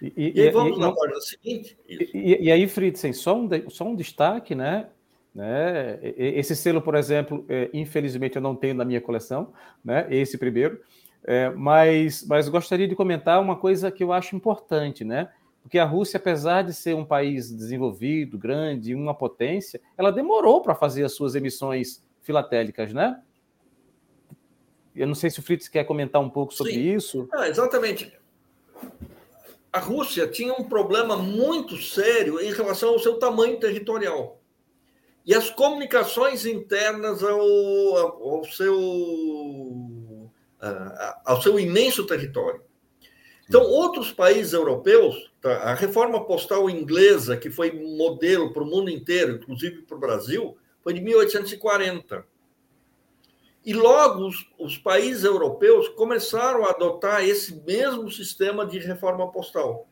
[0.00, 1.78] E, e, e aí vamos e, na página seguinte.
[1.88, 4.88] E, aí, Fritzen, só um, só um destaque, né?
[5.34, 5.98] né?
[6.02, 9.52] Esse selo, por exemplo, é, infelizmente eu não tenho na minha coleção,
[9.84, 10.06] né?
[10.10, 10.80] Esse primeiro.
[11.24, 15.30] É, mas, mas gostaria de comentar uma coisa que eu acho importante, né?
[15.62, 20.74] Porque a Rússia, apesar de ser um país desenvolvido, grande, uma potência, ela demorou para
[20.74, 23.20] fazer as suas emissões filatélicas, né?
[24.96, 26.94] Eu não sei se o Fritz quer comentar um pouco sobre Sim.
[26.94, 27.28] isso.
[27.32, 28.12] Ah, exatamente.
[29.78, 34.42] A Rússia tinha um problema muito sério em relação ao seu tamanho territorial
[35.24, 40.32] e as comunicações internas ao, ao seu
[41.24, 42.60] ao seu imenso território.
[43.48, 48.90] Então, outros países europeus, tá, a reforma postal inglesa, que foi modelo para o mundo
[48.90, 52.26] inteiro, inclusive para o Brasil, foi de 1840.
[53.68, 59.86] E logo os, os, países europeus começaram a adotar esse mesmo sistema de reforma postal.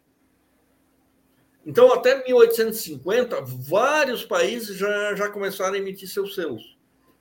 [1.67, 6.79] Então, até 1850, vários países já, já começaram a emitir seus selos.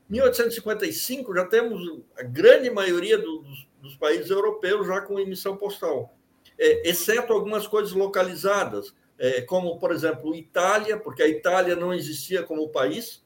[0.07, 6.15] 1855, já temos a grande maioria dos, dos países europeus já com emissão postal,
[6.57, 12.43] é, exceto algumas coisas localizadas, é, como, por exemplo, Itália, porque a Itália não existia
[12.43, 13.24] como país,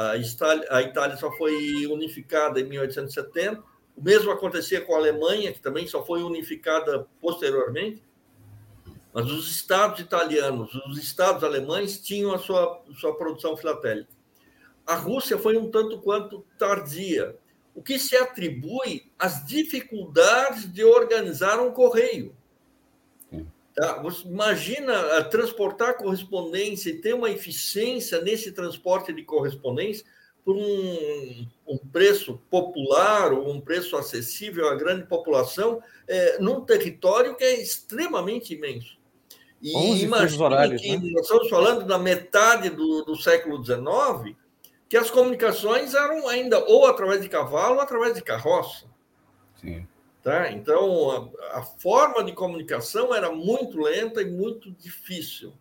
[0.00, 3.62] a Itália, a Itália só foi unificada em 1870.
[3.94, 8.02] O mesmo acontecia com a Alemanha, que também só foi unificada posteriormente.
[9.12, 14.08] Mas os estados italianos, os estados alemães tinham a sua, sua produção filatélica.
[14.86, 17.36] A Rússia foi um tanto quanto tardia,
[17.74, 22.34] o que se atribui às dificuldades de organizar um correio.
[23.80, 23.94] Tá?
[24.02, 30.04] Você imagina uh, transportar correspondência e ter uma eficiência nesse transporte de correspondência
[30.44, 37.34] por um, um preço popular ou um preço acessível à grande população, é, num território
[37.34, 38.98] que é extremamente imenso.
[39.62, 41.12] E imagine que né?
[41.14, 44.36] nós estamos falando da metade do, do século XIX,
[44.90, 48.84] que as comunicações eram ainda ou através de cavalo ou através de carroça.
[49.58, 49.86] Sim.
[50.22, 50.52] Tá?
[50.52, 55.54] Então, a, a, forma de comunicação era muito lenta e muito difícil.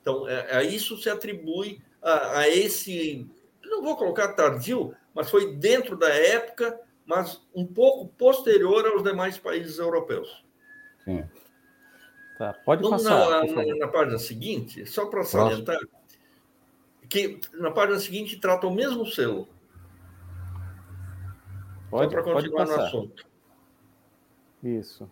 [0.00, 3.28] Então, a, é, a isso se atribui a, a, esse,
[3.64, 9.36] não vou colocar tardio, mas foi dentro da época, mas um pouco posterior aos demais
[9.36, 10.44] países europeus.
[11.04, 11.24] Sim.
[12.38, 13.30] Tá, pode passar.
[13.30, 15.80] Na, na, na, página seguinte, só para salientar,
[17.08, 19.48] que na página seguinte trata o mesmo selo.
[21.90, 23.27] Pode, só para continuar no assunto.
[24.62, 25.10] Isso.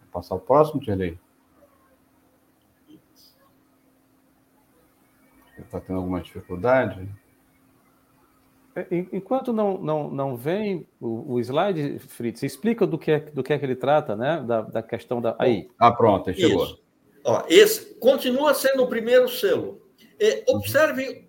[0.00, 1.18] Vou passar o próximo, Tirei.
[5.58, 7.08] Está tendo alguma dificuldade?
[8.74, 13.42] É, enquanto não, não, não vem o, o slide, Fritz, explica do que, é, do
[13.42, 14.42] que é que ele trata, né?
[14.46, 15.36] Da, da questão da.
[15.38, 15.70] Aí.
[15.78, 16.64] Ah, pronto, chegou.
[16.64, 16.82] Isso.
[17.24, 19.80] Ó, esse continua sendo o primeiro selo.
[20.18, 21.28] É, observe,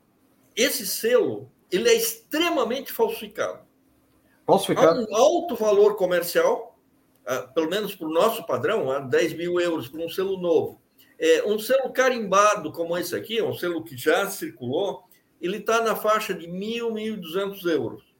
[0.56, 3.60] esse selo ele é extremamente falsificado.
[4.46, 5.00] Falsificado?
[5.00, 6.78] Há um alto valor comercial,
[7.26, 10.82] ah, pelo menos para o nosso padrão, 10 mil euros por um selo novo.
[11.18, 15.04] É, um selo carimbado como esse aqui, um selo que já circulou,
[15.40, 18.14] ele está na faixa de mil, mil duzentos euros.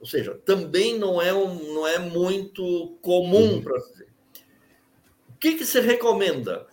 [0.00, 4.08] Ou seja, também não é, um, não é muito comum para dizer.
[5.28, 6.66] O que, que se recomenda?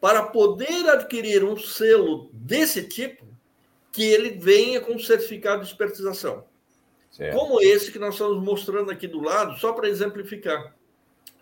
[0.00, 3.26] Para poder adquirir um selo desse tipo,
[3.92, 6.44] que ele venha com certificado de espertização.
[7.18, 7.36] Certo.
[7.36, 10.72] como esse que nós estamos mostrando aqui do lado, só para exemplificar.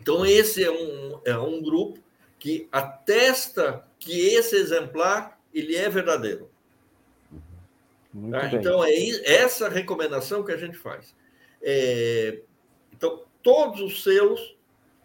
[0.00, 2.00] Então, esse é um, é um grupo
[2.38, 6.50] que atesta que esse exemplar ele é verdadeiro.
[8.30, 8.50] Tá?
[8.54, 8.94] Então, é
[9.26, 11.14] essa recomendação que a gente faz.
[11.60, 12.40] É,
[12.90, 14.56] então, todos os selos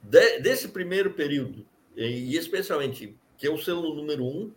[0.01, 1.65] de, desse primeiro período,
[1.97, 4.53] e especialmente que é o selo número um,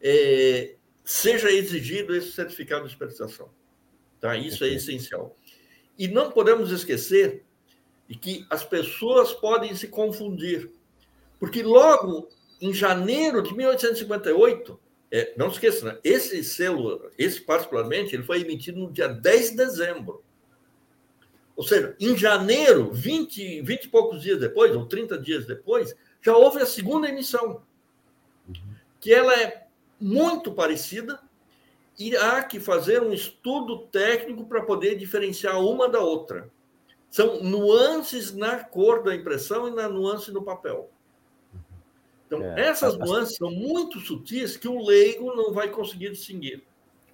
[0.00, 3.48] é, seja exigido esse certificado de espertização.
[4.20, 4.36] Tá?
[4.36, 5.36] Isso é essencial.
[5.98, 7.44] E não podemos esquecer
[8.08, 10.70] de que as pessoas podem se confundir,
[11.38, 12.28] porque logo
[12.60, 15.98] em janeiro de 1858, é, não se esqueça, né?
[16.02, 20.22] esse selo, esse particularmente, ele foi emitido no dia 10 de dezembro.
[21.54, 26.36] Ou seja, em janeiro, 20, 20 e poucos dias depois, ou 30 dias depois, já
[26.36, 27.62] houve a segunda emissão,
[29.00, 29.66] que ela é
[29.98, 31.18] muito parecida,
[31.98, 36.50] e há que fazer um estudo técnico para poder diferenciar uma da outra.
[37.08, 40.90] São nuances na cor da impressão e na nuance no papel.
[42.26, 46.62] Então, é, essas nuances são muito sutis que o leigo não vai conseguir distinguir.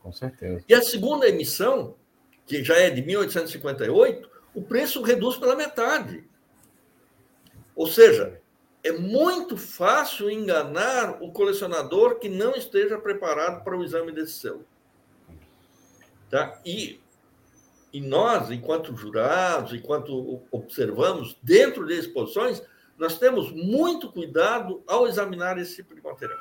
[0.02, 0.64] Com certeza.
[0.68, 1.94] E a segunda emissão,
[2.46, 6.24] que já é de 1858, o preço reduz pela metade.
[7.76, 8.40] Ou seja,
[8.84, 14.66] é muito fácil enganar o colecionador que não esteja preparado para o exame desse selo.
[16.28, 16.60] Tá?
[16.64, 17.00] E,
[17.92, 22.62] e nós, enquanto jurados, enquanto observamos dentro de exposições,
[22.98, 26.40] nós temos muito cuidado ao examinar esse tipo de material.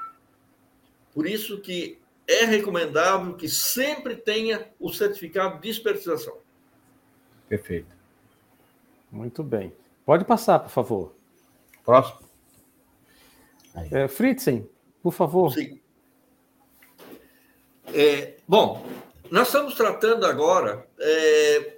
[1.13, 6.37] Por isso que é recomendável que sempre tenha o certificado de espertização.
[7.47, 7.89] Perfeito.
[9.11, 9.73] Muito bem.
[10.05, 11.13] Pode passar, por favor.
[11.83, 12.30] Próximo.
[13.91, 14.67] É, Fritzen,
[15.01, 15.53] por favor.
[15.53, 15.79] Sim.
[17.93, 18.85] É, bom,
[19.29, 21.77] nós estamos tratando agora é,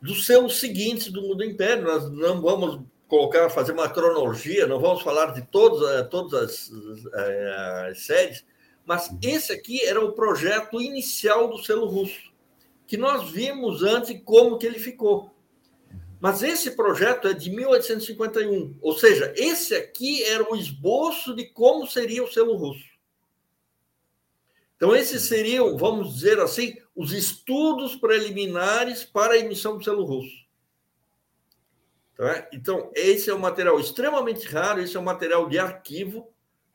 [0.00, 1.84] dos seus seguintes do Mundo Império.
[1.84, 6.70] Nós não vamos colocar, fazer uma cronologia, não vamos falar de todos, eh, todas as,
[7.14, 8.44] eh, as séries,
[8.84, 9.18] mas uhum.
[9.22, 12.32] esse aqui era o projeto inicial do selo russo,
[12.86, 15.33] que nós vimos antes como que ele ficou.
[16.24, 21.86] Mas esse projeto é de 1851, ou seja, esse aqui era o esboço de como
[21.86, 22.88] seria o selo russo.
[24.74, 30.46] Então, esses seriam, vamos dizer assim, os estudos preliminares para a emissão do selo russo.
[32.16, 32.48] Tá?
[32.54, 36.32] Então, esse é um material extremamente raro, esse é um material de arquivo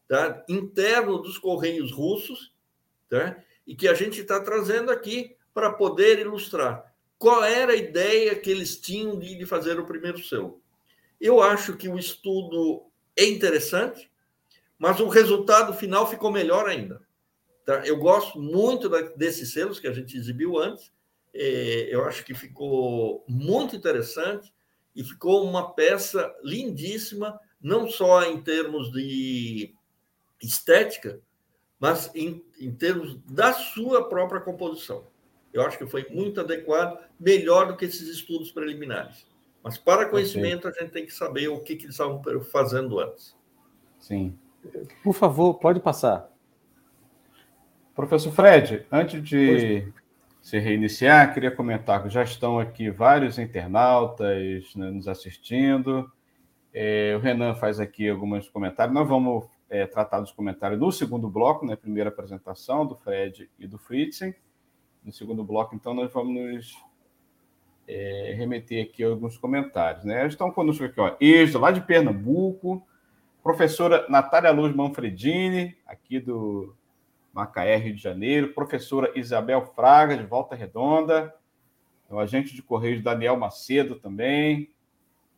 [0.07, 0.45] tá?
[0.47, 2.53] interno dos Correios russos,
[3.09, 3.35] tá?
[3.65, 6.88] e que a gente está trazendo aqui para poder ilustrar
[7.19, 10.61] qual era a ideia que eles tinham de, de fazer o primeiro selo.
[11.19, 14.09] Eu acho que o estudo é interessante,
[14.77, 17.01] mas o resultado final ficou melhor ainda.
[17.65, 17.85] Tá?
[17.85, 20.91] Eu gosto muito da, desses selos que a gente exibiu antes,
[21.33, 24.51] é, eu acho que ficou muito interessante
[24.95, 29.75] e ficou uma peça lindíssima, não só em termos de
[30.41, 31.19] estética,
[31.79, 35.07] mas em, em termos da sua própria composição.
[35.53, 39.27] Eu acho que foi muito adequado, melhor do que esses estudos preliminares.
[39.63, 43.35] Mas para conhecimento, a gente tem que saber o que, que eles estavam fazendo antes.
[43.99, 44.37] Sim.
[45.03, 46.29] Por favor, pode passar.
[47.93, 49.91] Professor Fred, antes de
[50.41, 56.09] se reiniciar, queria comentar que já estão aqui vários internautas né, nos assistindo.
[56.73, 58.93] É, o Renan faz aqui alguns comentários.
[58.93, 63.49] Nós vamos é, tratar dos comentários no segundo bloco, na né, primeira apresentação do Fred
[63.59, 64.33] e do Fritzen.
[65.03, 66.88] No segundo bloco, então, nós vamos nos
[67.89, 70.05] é, remeter aqui alguns comentários.
[70.05, 70.27] Né?
[70.27, 72.85] Estão conosco aqui, ó, Exda, lá de Pernambuco,
[73.41, 76.75] professora Natália Luz Manfredini, aqui do
[77.33, 81.33] Macaé, Rio de Janeiro, professora Isabel Fraga, de Volta Redonda,
[82.07, 84.69] o agente de Correios Daniel Macedo também,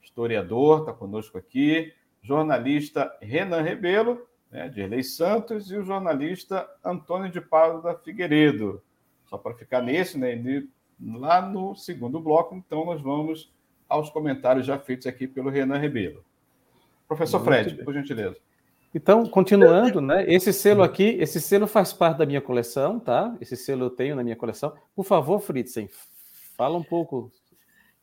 [0.01, 7.31] historiador, está conosco aqui, jornalista Renan Rebelo, né, de Erlei Santos, e o jornalista Antônio
[7.31, 8.81] de Pádua Figueiredo.
[9.25, 10.33] Só para ficar nesse, né,
[11.03, 13.51] lá no segundo bloco, então nós vamos
[13.87, 16.23] aos comentários já feitos aqui pelo Renan Rebelo.
[17.07, 18.37] Professor Fred, por gentileza.
[18.93, 20.25] Então, continuando, né?
[20.27, 23.35] Esse selo aqui, esse selo faz parte da minha coleção, tá?
[23.39, 24.73] Esse selo eu tenho na minha coleção.
[24.95, 25.89] Por favor, Fritzen,
[26.57, 27.31] fala um pouco.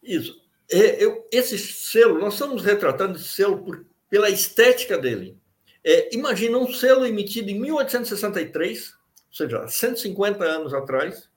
[0.03, 0.43] Isso.
[0.71, 5.39] É, eu, esse selo, nós estamos retratando esse selo por, pela estética dele.
[5.85, 11.31] É, imagina um selo emitido em 1863, ou seja, 150 anos atrás.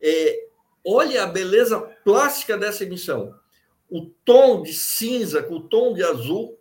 [0.00, 0.47] É,
[0.94, 3.34] olha a beleza plástica dessa emissão.
[3.90, 6.58] O tom de cinza com o tom de azul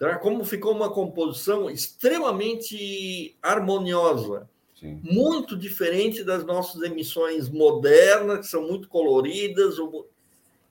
[0.00, 0.16] Tá?
[0.16, 4.98] Como ficou uma composição extremamente harmoniosa, Sim.
[5.04, 9.76] muito diferente das nossas emissões modernas, que são muito coloridas.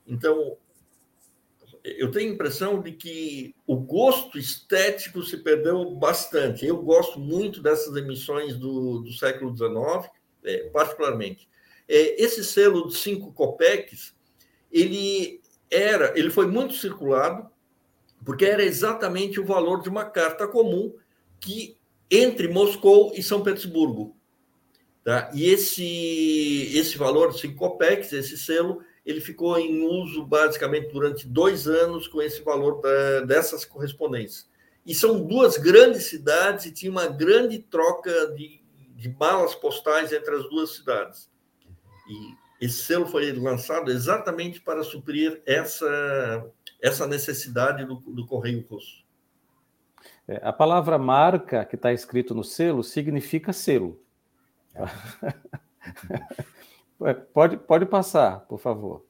[0.07, 0.57] Então,
[1.83, 6.65] eu tenho a impressão de que o gosto estético se perdeu bastante.
[6.65, 10.11] Eu gosto muito dessas emissões do, do século XIX,
[10.43, 11.47] é, particularmente.
[11.89, 14.15] É, esse selo de cinco copeques,
[14.71, 17.49] ele era, ele foi muito circulado,
[18.23, 20.93] porque era exatamente o valor de uma carta comum
[21.39, 21.77] que
[22.11, 24.15] entre Moscou e São Petersburgo.
[25.03, 25.31] Tá?
[25.33, 31.27] E esse, esse valor de 5 copecs, esse selo, ele ficou em uso basicamente durante
[31.27, 34.47] dois anos com esse valor da, dessas correspondências.
[34.85, 38.61] E são duas grandes cidades e tinha uma grande troca de,
[38.95, 41.29] de malas postais entre as duas cidades.
[42.09, 46.51] E esse selo foi lançado exatamente para suprir essa,
[46.81, 49.05] essa necessidade do, do correio russo.
[50.27, 54.01] É, a palavra marca que está escrito no selo significa selo.
[57.01, 59.05] É, pode, pode passar, por favor.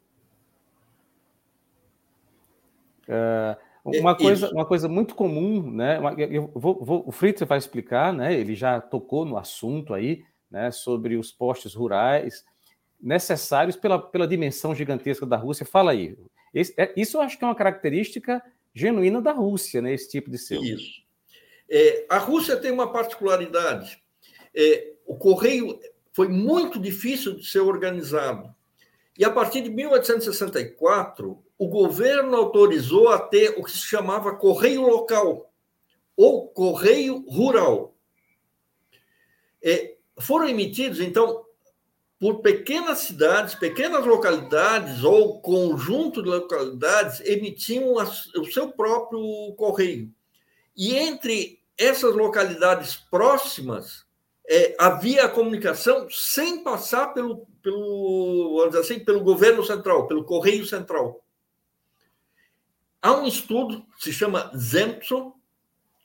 [3.08, 3.58] Uh,
[4.00, 6.00] uma, coisa, uma coisa muito comum, né?
[6.30, 8.34] Eu vou, vou, o Fritz vai explicar, né?
[8.34, 10.70] Ele já tocou no assunto aí, né?
[10.70, 12.46] Sobre os postes rurais
[13.02, 15.66] necessários pela, pela dimensão gigantesca da Rússia.
[15.66, 16.18] Fala aí.
[16.54, 18.44] Esse, é, isso eu acho que é uma característica
[18.74, 19.94] genuína da Rússia, né?
[19.94, 20.64] Esse tipo de selo.
[20.64, 21.02] Isso.
[21.70, 24.02] É, a Rússia tem uma particularidade.
[24.56, 25.80] É, o correio
[26.12, 28.54] foi muito difícil de ser organizado.
[29.18, 34.82] E a partir de 1864, o governo autorizou a ter o que se chamava correio
[34.82, 35.52] local
[36.16, 37.96] ou correio rural.
[39.62, 41.46] É, foram emitidos, então,
[42.20, 50.14] por pequenas cidades, pequenas localidades ou conjunto de localidades emitiam o seu próprio correio.
[50.76, 54.06] E entre essas localidades próximas
[54.50, 61.24] é, havia a comunicação sem passar pelo, pelo, assim, pelo governo central, pelo correio central.
[63.02, 65.34] Há um estudo se chama Zempson,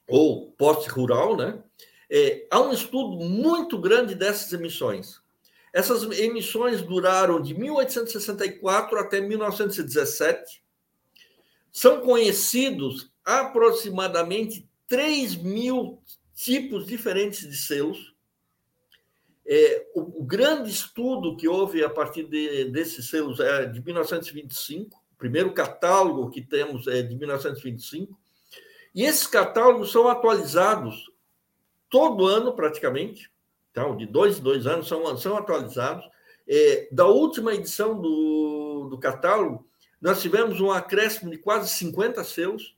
[0.06, 1.60] ou poste rural, né?
[2.08, 5.23] É, há um estudo muito grande dessas emissões.
[5.74, 10.62] Essas emissões duraram de 1864 até 1917.
[11.72, 16.00] São conhecidos aproximadamente 3 mil
[16.32, 18.14] tipos diferentes de selos.
[19.44, 24.96] É, o, o, grande estudo que houve a partir de, desses selos é de 1925,
[24.96, 28.16] o primeiro catálogo que temos é de 1925,
[28.94, 31.10] e esses catálogos são atualizados
[31.90, 33.34] todo ano, praticamente,
[33.74, 36.08] então, de dois em dois anos, são, são atualizados.
[36.46, 39.68] É, da última edição do, do catálogo,
[40.00, 42.76] nós tivemos um acréscimo de quase 50 selos,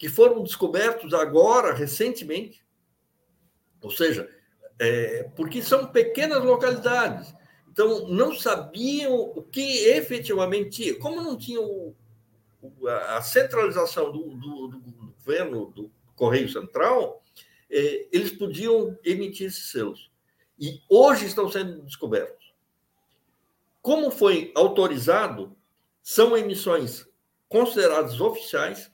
[0.00, 2.66] que foram descobertos agora, recentemente,
[3.80, 4.28] ou seja,
[4.80, 7.32] é, porque são pequenas localidades.
[7.70, 10.98] Então, não sabiam o que efetivamente tinha.
[10.98, 11.94] Como não tinha o,
[13.08, 17.22] a centralização do, do, do, governo, do Correio Central,
[17.70, 20.11] é, eles podiam emitir esses selos.
[20.62, 22.54] E hoje estão sendo descobertos.
[23.82, 25.56] Como foi autorizado,
[26.00, 27.04] são emissões
[27.48, 28.88] consideradas oficiais,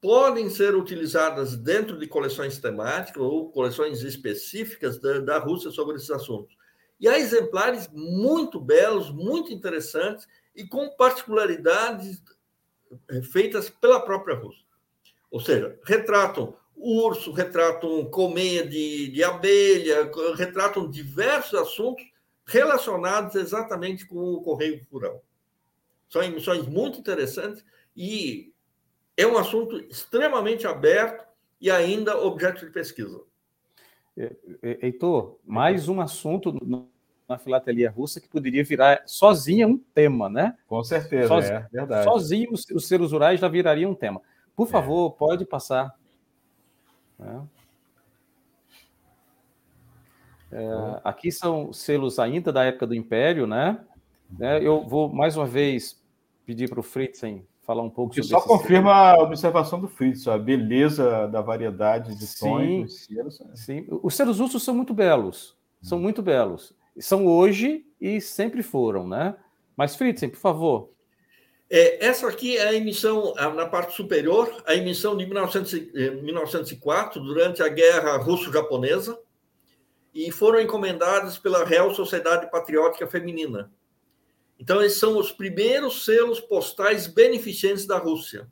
[0.00, 6.10] podem ser utilizadas dentro de coleções temáticas ou coleções específicas da, da Rússia sobre esses
[6.10, 6.56] assuntos.
[6.98, 12.22] E há exemplares muito belos, muito interessantes e com particularidades
[13.10, 14.64] eh, feitas pela própria Rússia.
[15.30, 22.04] Ou seja, retratam urso, retratam colmeia de, de abelha, retratam diversos assuntos
[22.44, 25.22] relacionados exatamente com o correio rural.
[26.08, 27.64] São emissões muito interessantes
[27.96, 28.52] e
[29.16, 31.24] é um assunto extremamente aberto
[31.60, 33.20] e ainda objeto de pesquisa.
[34.16, 36.54] É, é, Heitor, mais um assunto
[37.28, 40.56] na filatelia russa que poderia virar sozinha um tema, né?
[40.66, 42.04] Com certeza, sozinho, é verdade.
[42.04, 44.20] Sozinho os, os seres rurais já virariam um tema.
[44.54, 44.70] Por é.
[44.70, 45.18] favor, é.
[45.18, 45.94] pode passar.
[50.50, 53.82] É, aqui são selos ainda da época do Império, né?
[54.60, 56.02] eu vou mais uma vez
[56.44, 58.34] pedir para o Fritzen falar um pouco sobre isso.
[58.34, 63.40] Só confirma a observação do Fritz, a beleza da variedade de tons dos selos.
[63.40, 63.50] Né?
[63.54, 66.74] Sim, os selos russos são muito belos, são muito belos.
[66.98, 69.34] São hoje e sempre foram, né?
[69.76, 70.90] Mas, Fritzen, por favor.
[71.74, 75.72] É, essa aqui é a emissão, na parte superior, a emissão de 1900,
[76.22, 79.18] 1904, eh, durante a Guerra Russo-Japonesa,
[80.12, 83.72] e foram encomendadas pela Real Sociedade Patriótica Feminina.
[84.60, 88.46] Então, esses são os primeiros selos postais beneficentes da Rússia.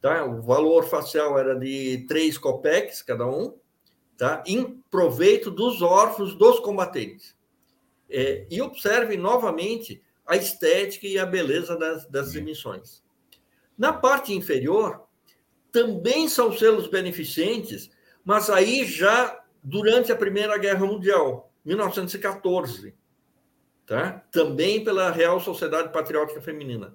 [0.00, 0.24] Tá?
[0.24, 3.58] O valor facial era de três copeques cada um,
[4.16, 4.40] tá?
[4.46, 7.36] em proveito dos órfãos dos combatentes.
[8.08, 10.00] É, e observe novamente
[10.30, 13.02] a estética e a beleza das, das emissões.
[13.76, 15.06] Na parte inferior,
[15.72, 17.90] também são selos beneficentes,
[18.24, 22.94] mas aí já durante a Primeira Guerra Mundial, 1914
[23.90, 24.24] tá?
[24.30, 26.94] também pela Real Sociedade Patriótica Feminina,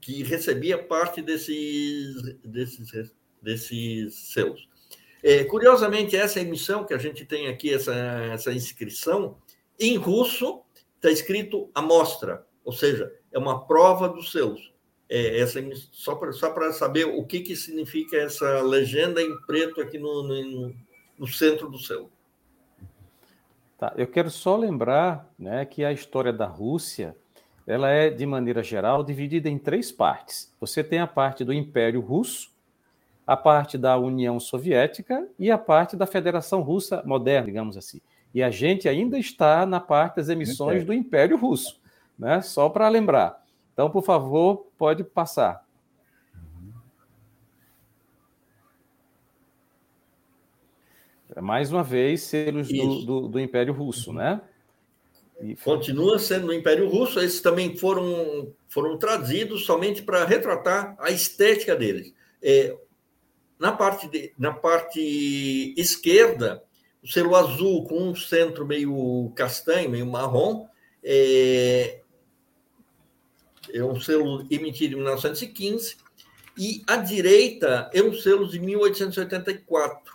[0.00, 4.68] que recebia parte desses, desses, desses selos.
[5.20, 7.92] É, curiosamente, essa emissão que a gente tem aqui, essa,
[8.32, 9.36] essa inscrição,
[9.80, 10.62] em russo
[10.94, 14.72] está escrito amostra, ou seja, é uma prova dos selos.
[15.08, 15.60] É, essa,
[15.90, 20.74] só para só saber o que, que significa essa legenda em preto aqui no, no,
[21.18, 22.10] no centro do selo.
[23.78, 27.16] Tá, eu quero só lembrar né, que a história da Rússia
[27.66, 30.52] ela é, de maneira geral, dividida em três partes.
[30.60, 32.50] Você tem a parte do Império Russo,
[33.26, 38.00] a parte da União Soviética e a parte da Federação Russa moderna, digamos assim.
[38.34, 41.80] E a gente ainda está na parte das emissões do Império Russo,
[42.22, 42.40] né?
[42.40, 43.44] Só para lembrar.
[43.72, 45.66] Então, por favor, pode passar.
[51.34, 54.40] É mais uma vez, selos do, do, do, Império Russo, né?
[55.40, 55.56] E...
[55.56, 61.74] Continua sendo no Império Russo, esses também foram, foram trazidos somente para retratar a estética
[61.74, 62.14] deles.
[62.40, 62.76] É,
[63.58, 66.62] na, parte de, na parte esquerda,
[67.02, 70.68] o selo azul com um centro meio castanho, meio marrom,
[71.02, 72.01] é,
[73.72, 75.96] é um selo emitido em 1915,
[76.56, 80.14] e à direita é um selo de 1884,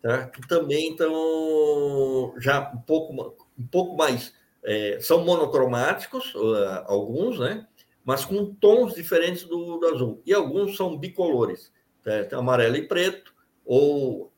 [0.00, 0.28] tá?
[0.28, 4.32] que também estão já um pouco, um pouco mais.
[4.64, 7.66] É, são monocromáticos, uh, alguns, né?
[8.04, 10.22] mas com tons diferentes do, do, azul.
[10.24, 11.72] E alguns são bicolores,
[12.02, 12.36] tá?
[12.36, 13.34] amarelo e preto,
[13.64, 14.32] ou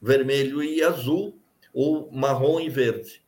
[0.00, 1.38] vermelho e azul,
[1.72, 3.22] ou marrom e verde.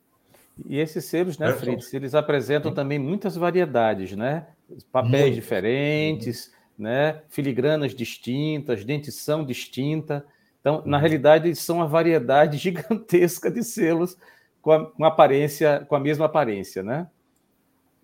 [0.67, 4.47] E esses selos, né, Fritz, eles apresentam também muitas variedades, né?
[4.93, 5.35] Papéis Muito.
[5.35, 7.23] diferentes, né?
[7.29, 10.25] Filigranas distintas, dentição distinta.
[10.61, 11.01] Então, na uhum.
[11.01, 14.17] realidade, são uma variedade gigantesca de selos
[14.61, 17.09] com a, com aparência, com a mesma aparência, né?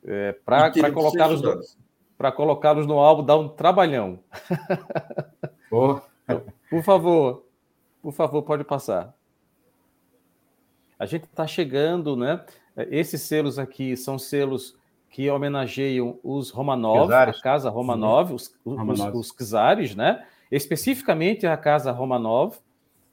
[0.04, 1.76] É, para colocá-los
[2.16, 4.20] para colocá-los no álbum dá um trabalhão.
[5.70, 6.00] Oh.
[6.70, 7.44] por favor,
[8.02, 9.14] por favor, pode passar.
[10.99, 12.44] A gente está chegando, né?
[12.76, 14.76] Esses selos aqui são selos
[15.11, 20.26] que homenageiam os Romanov, a casa Romanov, os, os, os czares, né?
[20.51, 22.57] Especificamente a casa Romanov,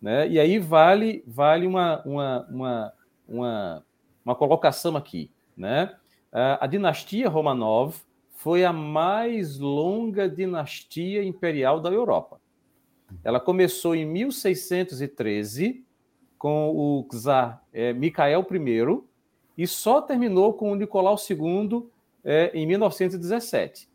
[0.01, 0.27] né?
[0.27, 2.93] E aí vale vale uma uma, uma,
[3.27, 3.83] uma,
[4.25, 5.95] uma colocação aqui, né?
[6.31, 7.95] A, a dinastia Romanov
[8.31, 12.41] foi a mais longa dinastia imperial da Europa.
[13.23, 15.85] Ela começou em 1613
[16.43, 19.01] com o czar é, Micael I
[19.57, 21.87] e só terminou com o Nicolau II
[22.21, 23.87] é, em 1917.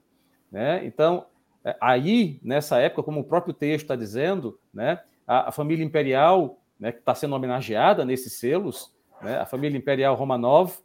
[0.50, 0.82] Né?
[0.86, 1.26] Então,
[1.62, 6.58] é, aí, nessa época, como o próprio texto está dizendo, né, a, a, família imperial,
[6.80, 10.78] né, que está sendo homenageada nesses selos, né, a família imperial Romanov,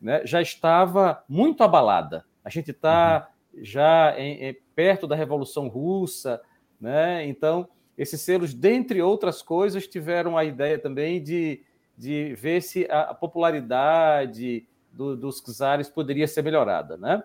[0.00, 2.24] né, já estava muito abalada.
[2.42, 3.62] A gente está uhum.
[3.62, 6.40] já em, em, perto da Revolução Russa,
[6.80, 7.26] né?
[7.26, 7.68] então
[8.00, 11.60] esses selos, dentre outras coisas, tiveram a ideia também de,
[11.94, 17.22] de ver se a popularidade do, dos czares poderia ser melhorada, né?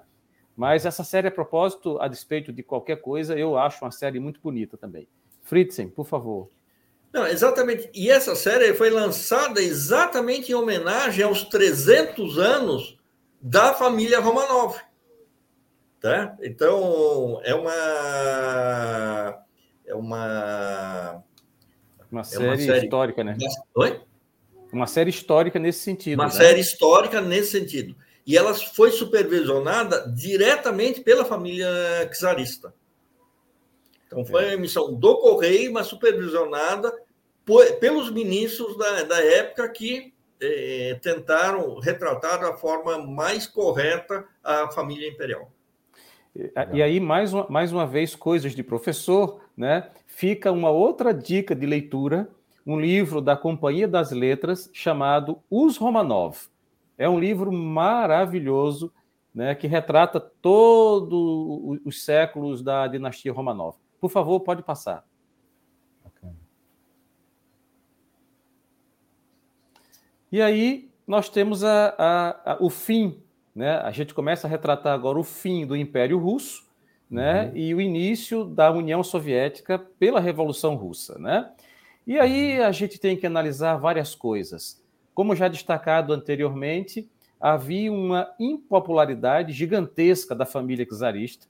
[0.54, 4.42] Mas essa série, a propósito, a despeito de qualquer coisa, eu acho uma série muito
[4.42, 5.08] bonita também.
[5.44, 6.50] Fritzen, por favor.
[7.14, 7.90] Não, exatamente.
[7.94, 12.98] E essa série foi lançada exatamente em homenagem aos 300 anos
[13.42, 14.76] da família Romanov.
[16.02, 16.36] Tá?
[16.42, 19.45] Então, é uma
[19.96, 21.24] é uma.
[22.12, 23.38] Uma série, é uma série histórica, né?
[23.76, 24.02] Oi?
[24.72, 26.20] Uma série histórica nesse sentido.
[26.20, 26.32] Uma né?
[26.32, 27.96] série histórica nesse sentido.
[28.28, 31.68] E ela foi supervisionada diretamente pela família
[32.12, 32.74] czarista.
[34.08, 36.94] Então, foi uma emissão do Correio, mas supervisionada
[37.46, 44.72] por, pelos ministros da, da época que eh, tentaram retratar da forma mais correta a
[44.72, 45.52] família imperial.
[46.74, 49.90] E aí, mais uma, mais uma vez, coisas de professor, né?
[50.06, 52.30] Fica uma outra dica de leitura,
[52.66, 56.50] um livro da Companhia das Letras chamado Os Romanov.
[56.98, 58.92] É um livro maravilhoso,
[59.34, 63.76] né, que retrata todos os séculos da dinastia Romanov.
[64.00, 65.06] Por favor, pode passar.
[70.32, 73.22] E aí nós temos a, a, a, o fim
[73.56, 73.78] né?
[73.78, 76.66] A gente começa a retratar agora o fim do Império Russo
[77.10, 77.46] né?
[77.46, 77.52] Uhum.
[77.56, 81.18] e o início da União Soviética pela Revolução Russa.
[81.18, 81.50] Né?
[82.06, 84.84] E aí a gente tem que analisar várias coisas.
[85.14, 91.48] Como já destacado anteriormente, havia uma impopularidade gigantesca da família czarista.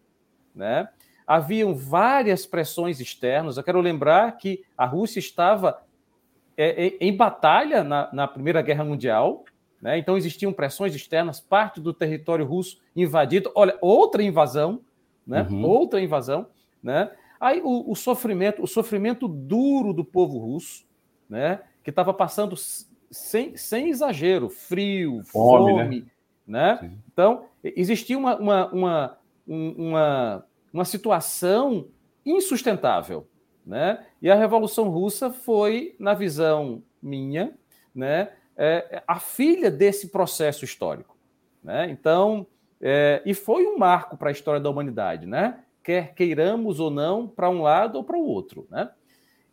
[0.53, 0.87] Né?
[1.25, 3.57] Haviam várias pressões externas.
[3.57, 5.81] Eu quero lembrar que a Rússia estava
[6.55, 9.43] é, é em batalha na, na Primeira Guerra Mundial,
[9.85, 9.99] né?
[9.99, 13.51] Então existiam pressões externas, parte do território russo invadido.
[13.53, 14.81] Olha, outra invasão,
[15.27, 15.45] né?
[15.47, 15.63] Uhum.
[15.63, 16.47] outra invasão.
[16.81, 17.11] Né?
[17.39, 20.83] Aí o, o, sofrimento, o sofrimento duro do povo russo,
[21.29, 21.59] né?
[21.83, 22.55] que estava passando
[23.11, 25.83] sem, sem exagero, frio, fome, né?
[25.83, 26.05] fome
[26.47, 26.79] né?
[26.81, 26.91] né?
[27.13, 31.85] Então existia uma, uma, uma, uma, uma situação
[32.25, 33.27] insustentável,
[33.63, 34.03] né?
[34.19, 37.53] E a Revolução Russa foi, na visão minha,
[37.93, 41.17] né, é, a filha desse processo histórico.
[41.63, 41.89] Né?
[41.89, 42.47] Então,
[42.81, 45.59] é, e foi um marco para a história da humanidade, né?
[45.83, 48.67] quer queiramos ou não, para um lado ou para o outro.
[48.71, 48.89] Né?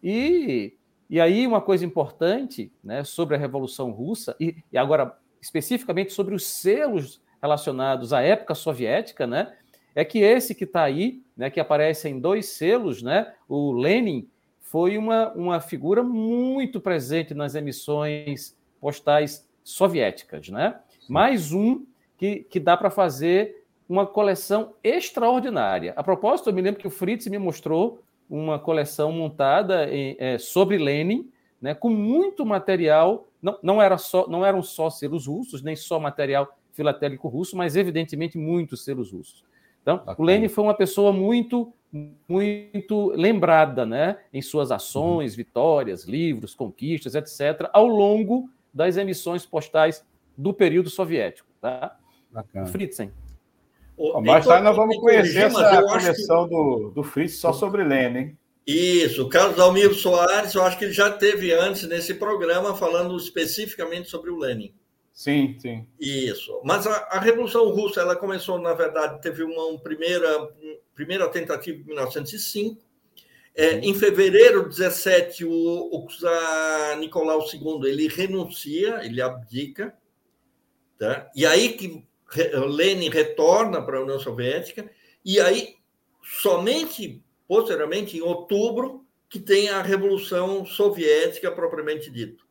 [0.03, 0.75] E,
[1.09, 6.35] e aí, uma coisa importante né, sobre a Revolução Russa, e, e agora especificamente sobre
[6.35, 9.53] os selos relacionados à época soviética, né,
[9.95, 14.29] é que esse que está aí, né, que aparece em dois selos, né, o Lenin
[14.61, 20.81] foi uma, uma figura muito presente nas emissões postais soviéticas, né?
[21.09, 21.87] Mais um
[22.19, 25.93] que, que dá para fazer uma coleção extraordinária.
[25.97, 30.37] A propósito, eu me lembro que o Fritz me mostrou uma coleção montada em, é,
[30.37, 31.31] sobre Lenin,
[31.61, 33.29] né, com muito material.
[33.41, 37.77] Não, não, era só, não eram só selos russos, nem só material filatélico russo, mas
[37.77, 39.45] evidentemente muitos selos russos.
[39.83, 40.15] Então, okay.
[40.19, 41.73] o Lenin foi uma pessoa muito,
[42.29, 45.37] muito lembrada, né, em suas ações, uhum.
[45.37, 50.05] vitórias, livros, conquistas, etc., ao longo das emissões postais
[50.37, 51.99] do período soviético, tá?
[52.31, 52.67] Bacana.
[52.67, 53.13] Fritzen.
[54.25, 56.55] mais tarde nós vamos conhecer essa coleção que...
[56.55, 58.37] do, do Fritz só sobre Lenin.
[58.67, 63.17] Isso, o Carlos Almiro Soares, eu acho que ele já teve antes nesse programa falando
[63.17, 64.73] especificamente sobre o Lenin.
[65.13, 65.87] Sim, sim.
[66.01, 66.61] Isso.
[66.65, 70.49] Mas a, a Revolução Russa, ela começou, na verdade, teve uma, uma primeira,
[70.95, 72.81] primeira tentativa em 1905.
[73.55, 79.95] É, em fevereiro 17, o, o Czar Nicolau II ele renuncia, ele abdica,
[80.99, 81.31] tá?
[81.37, 82.05] e aí que
[82.67, 84.91] Lenin retorna para a União Soviética,
[85.23, 85.77] e aí
[86.23, 87.23] somente
[87.53, 92.43] posteriormente, em outubro, que tem a Revolução Soviética propriamente dita.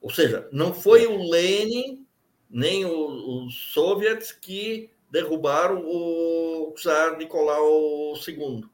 [0.00, 2.06] Ou seja, não foi o Lenin
[2.50, 8.64] nem os soviets que derrubaram o czar Nicolau II.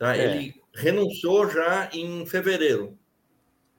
[0.00, 0.16] Tá?
[0.16, 0.24] É.
[0.24, 2.96] Ele renunciou já em fevereiro.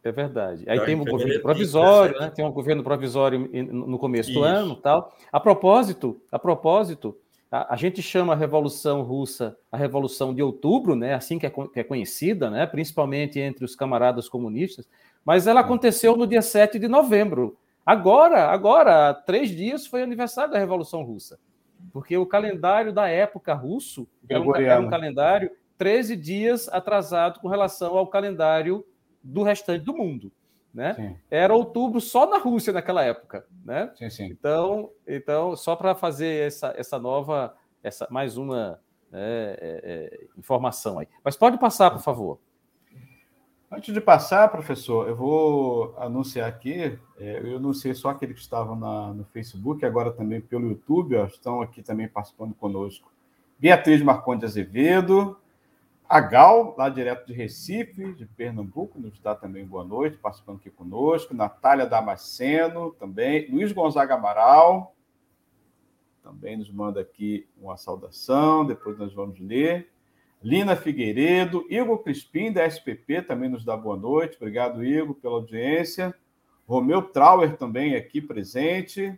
[0.04, 0.64] É verdade.
[0.68, 2.30] Aí já tem um governo provisório, né?
[2.30, 4.40] Tem um governo provisório no começo Isso.
[4.40, 5.16] do ano, tal.
[5.32, 7.18] A propósito, a propósito,
[7.52, 11.16] a, a, gente chama a Revolução Russa a Revolução de Outubro, né?
[11.16, 12.68] Assim que é, que é conhecida, né?
[12.68, 14.88] Principalmente entre os camaradas comunistas.
[15.26, 17.58] Mas ela aconteceu no dia 7 de novembro.
[17.84, 21.40] Agora, agora, há três dias foi aniversário da Revolução Russa.
[21.92, 25.52] Porque o calendário da época russo era um, era um calendário
[25.82, 28.86] 13 dias atrasado com relação ao calendário
[29.24, 30.32] do restante do mundo.
[30.72, 31.18] Né?
[31.28, 33.92] Era outubro só na Rússia naquela época, né?
[33.96, 34.26] Sim, sim.
[34.26, 38.80] Então, então só para fazer essa, essa nova, essa mais uma
[39.12, 41.08] é, é, é informação aí.
[41.24, 42.40] Mas pode passar, por favor.
[43.72, 46.96] Antes de passar, professor, eu vou anunciar aqui.
[47.18, 51.26] É, eu anunciei só aquele que estava na, no Facebook, agora também pelo YouTube, ó,
[51.26, 53.12] estão aqui também participando conosco.
[53.58, 55.41] Beatriz Marconde Azevedo,
[56.12, 60.70] a Gal, lá direto de Recife, de Pernambuco, nos dá também boa noite, participando aqui
[60.70, 61.34] conosco.
[61.34, 63.50] Natália Damasceno, também.
[63.50, 64.94] Luiz Gonzaga Amaral,
[66.22, 69.90] também nos manda aqui uma saudação, depois nós vamos ler.
[70.44, 74.36] Lina Figueiredo, Igor Crispim, da SPP, também nos dá boa noite.
[74.36, 76.14] Obrigado, Igor, pela audiência.
[76.68, 79.18] Romeu Trauer também aqui presente.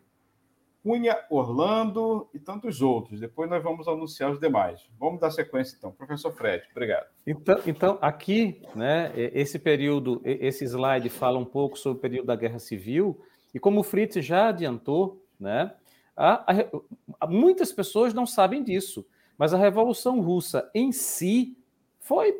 [0.83, 3.21] Cunha Orlando e tantos outros.
[3.21, 4.85] Depois nós vamos anunciar os demais.
[4.99, 5.91] Vamos dar sequência, então.
[5.91, 7.07] Professor Fred, obrigado.
[7.25, 12.35] Então, então aqui, né, esse período, esse slide fala um pouco sobre o período da
[12.35, 13.17] Guerra Civil,
[13.53, 15.73] e como o Fritz já adiantou, né,
[16.17, 16.53] a,
[17.19, 19.05] a, muitas pessoas não sabem disso.
[19.37, 21.57] Mas a Revolução Russa em si
[21.99, 22.35] foi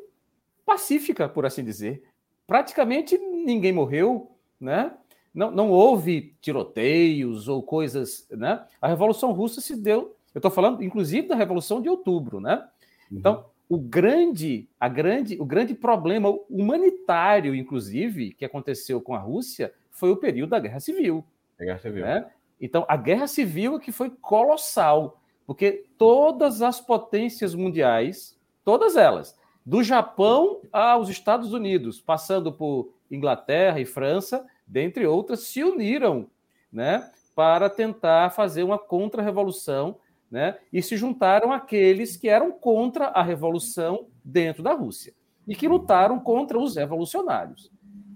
[0.66, 2.04] pacífica, por assim dizer.
[2.46, 4.94] Praticamente ninguém morreu, né?
[5.34, 8.64] Não, não houve tiroteios ou coisas, né?
[8.82, 10.16] A Revolução Russa se deu.
[10.34, 12.64] Eu estou falando, inclusive, da Revolução de Outubro, né?
[13.12, 13.18] Uhum.
[13.18, 19.74] Então, o grande, a grande, o grande problema humanitário, inclusive, que aconteceu com a Rússia
[19.90, 21.26] foi o período da Guerra Civil.
[21.60, 22.06] A Guerra Civil.
[22.06, 22.26] Né?
[22.62, 25.20] Então, a Guerra Civil é que foi colossal.
[25.46, 33.80] Porque todas as potências mundiais, todas elas, do Japão aos Estados Unidos, passando por Inglaterra
[33.80, 36.30] e França, dentre outras, se uniram
[36.72, 39.98] né, para tentar fazer uma contra-revolução
[40.30, 45.14] né, e se juntaram àqueles que eram contra a revolução dentro da Rússia
[45.48, 47.72] e que lutaram contra os revolucionários.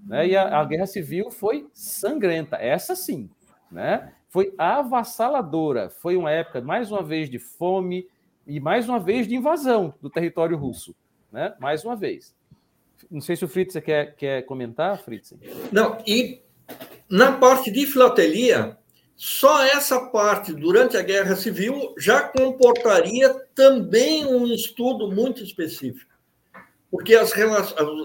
[0.06, 3.30] Né, e a, a Guerra Civil foi sangrenta, essa sim.
[3.70, 4.14] Né?
[4.30, 5.90] foi avassaladora.
[5.90, 8.08] Foi uma época, mais uma vez, de fome
[8.46, 10.96] e mais uma vez de invasão do território russo.
[11.32, 11.56] Né?
[11.60, 12.36] Mais uma vez.
[13.10, 15.34] Não sei se o Fritz quer, quer comentar, Fritz.
[15.72, 16.42] Não, e
[17.10, 18.78] na parte de filatelia,
[19.16, 26.18] só essa parte, durante a Guerra Civil, já comportaria também um estudo muito específico
[26.90, 27.34] porque as,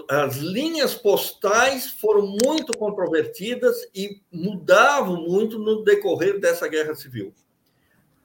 [0.09, 7.33] as, linhas postais foram muito controvertidas e mudavam muito no decorrer dessa guerra civil.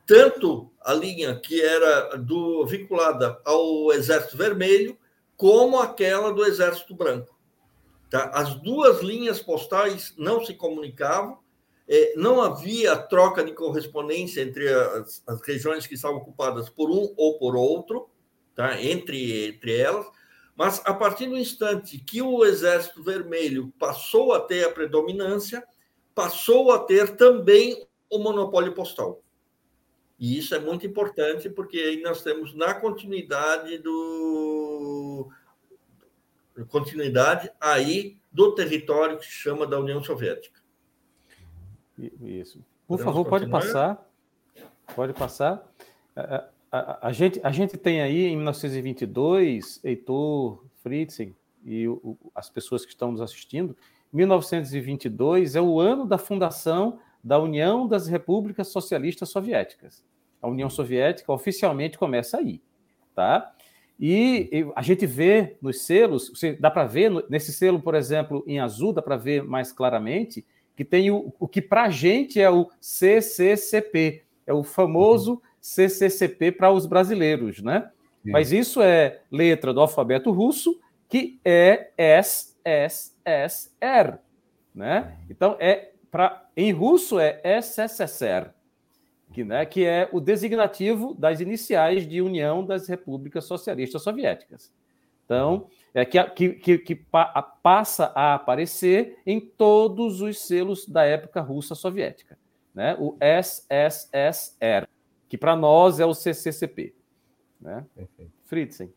[0.05, 4.99] Tanto a linha que era do, vinculada ao Exército Vermelho,
[5.39, 7.39] como aquela do Exército Branco.
[8.11, 8.25] Tá?
[8.35, 11.39] As duas linhas postais não se comunicavam,
[11.89, 17.15] é, não havia troca de correspondência entre as, as regiões que estavam ocupadas por um
[17.17, 18.11] ou por outro,
[18.55, 18.83] tá?
[18.83, 20.07] entre, entre elas
[20.57, 25.63] Mas a partir do instante que o Exército Vermelho passou a ter a predominância,
[26.17, 29.23] passou a ter também o monopólio postal.
[30.19, 35.31] E isso é muito importante, porque aí nós temos na continuidade do
[36.69, 40.61] continuidade aí do território que se chama da União Soviética.
[42.21, 42.59] Isso.
[42.87, 43.61] Por Podemos favor, continuar?
[43.61, 44.11] pode passar.
[44.97, 45.73] Pode passar.
[46.17, 52.51] A, a, a, gente, a gente tem aí, em 1922, Heitor Fritzen e o, as
[52.51, 53.77] pessoas que estão nos assistindo,
[54.13, 60.03] 1922 é o ano da fundação da União das Repúblicas Socialistas Soviéticas.
[60.41, 62.63] A União Soviética oficialmente começa aí,
[63.15, 63.53] tá?
[64.01, 68.93] E, a gente vê nos selos, dá para ver nesse selo, por exemplo, em azul,
[68.93, 70.47] dá para ver mais claramente
[70.77, 76.53] que tem o, o que para a gente é o CCCP, é o famoso CCCP
[76.53, 77.91] para os brasileiros, né?
[78.23, 78.31] Sim.
[78.31, 84.19] Mas isso é letra do alfabeto russo, que é SSSR,
[84.73, 85.17] né?
[85.29, 88.51] Então é para em russo é SSSR,
[89.33, 94.73] que, né, que é o designativo das iniciais de União das Repúblicas Socialistas Soviéticas.
[95.25, 96.95] Então, é que, que, que, que
[97.63, 102.39] passa a aparecer em todos os selos da época russa soviética,
[102.75, 102.97] né?
[102.99, 104.89] O SSSR,
[105.29, 106.95] que para nós é o CCCP,
[107.61, 107.85] né?
[108.45, 108.91] Fritzen.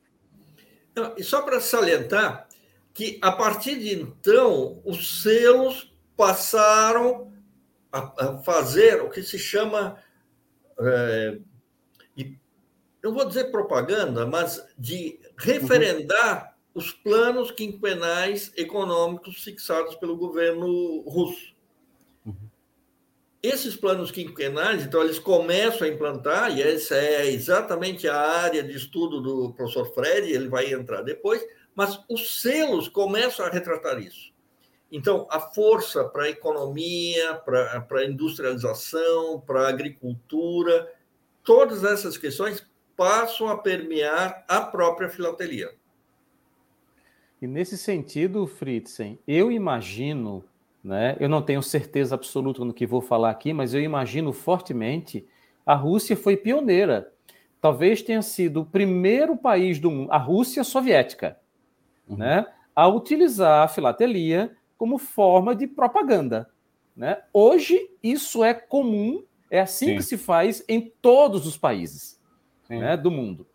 [1.18, 2.47] E só para salientar
[2.93, 5.91] que a partir de então os selos
[6.22, 7.34] passaram
[7.91, 9.97] a, fazer o que se chama,
[10.80, 11.39] é,
[13.01, 16.80] eu vou dizer propaganda, mas de referendar uhum.
[16.80, 21.55] os planos quinquenais econômicos fixados pelo governo russo.
[22.24, 22.47] Uhum.
[23.41, 28.78] Esses planos quinquenais, então, eles começam a implantar, e essa é exatamente a área de
[28.78, 31.43] estudo do professor Fred, ele vai entrar depois,
[31.74, 34.31] mas os selos começam a retratar isso.
[34.92, 40.92] Então, a força para a economia, para a industrialização, para a agricultura,
[41.44, 42.68] todas essas questões
[42.98, 45.72] passam a permear a própria filatelia.
[47.42, 50.44] E nesse sentido, Fritzen, eu imagino,
[50.84, 55.26] né, eu não tenho certeza absoluta no que vou falar aqui, mas eu imagino fortemente,
[55.66, 57.12] a Rússia foi pioneira.
[57.62, 61.39] Talvez tenha sido o primeiro país do mundo, a Rússia soviética,
[62.08, 62.18] uhum.
[62.18, 66.50] né, a utilizar a filatelia como forma de propaganda.
[66.98, 67.20] Né?
[67.32, 69.96] Hoje, isso é comum, é assim Sim.
[69.98, 72.20] que se faz em todos os países
[72.68, 73.46] né, do mundo.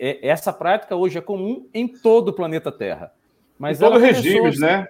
[0.00, 3.12] Essa prática hoje é comum em todo o planeta Terra.
[3.58, 4.88] Mas em todo regimes, né?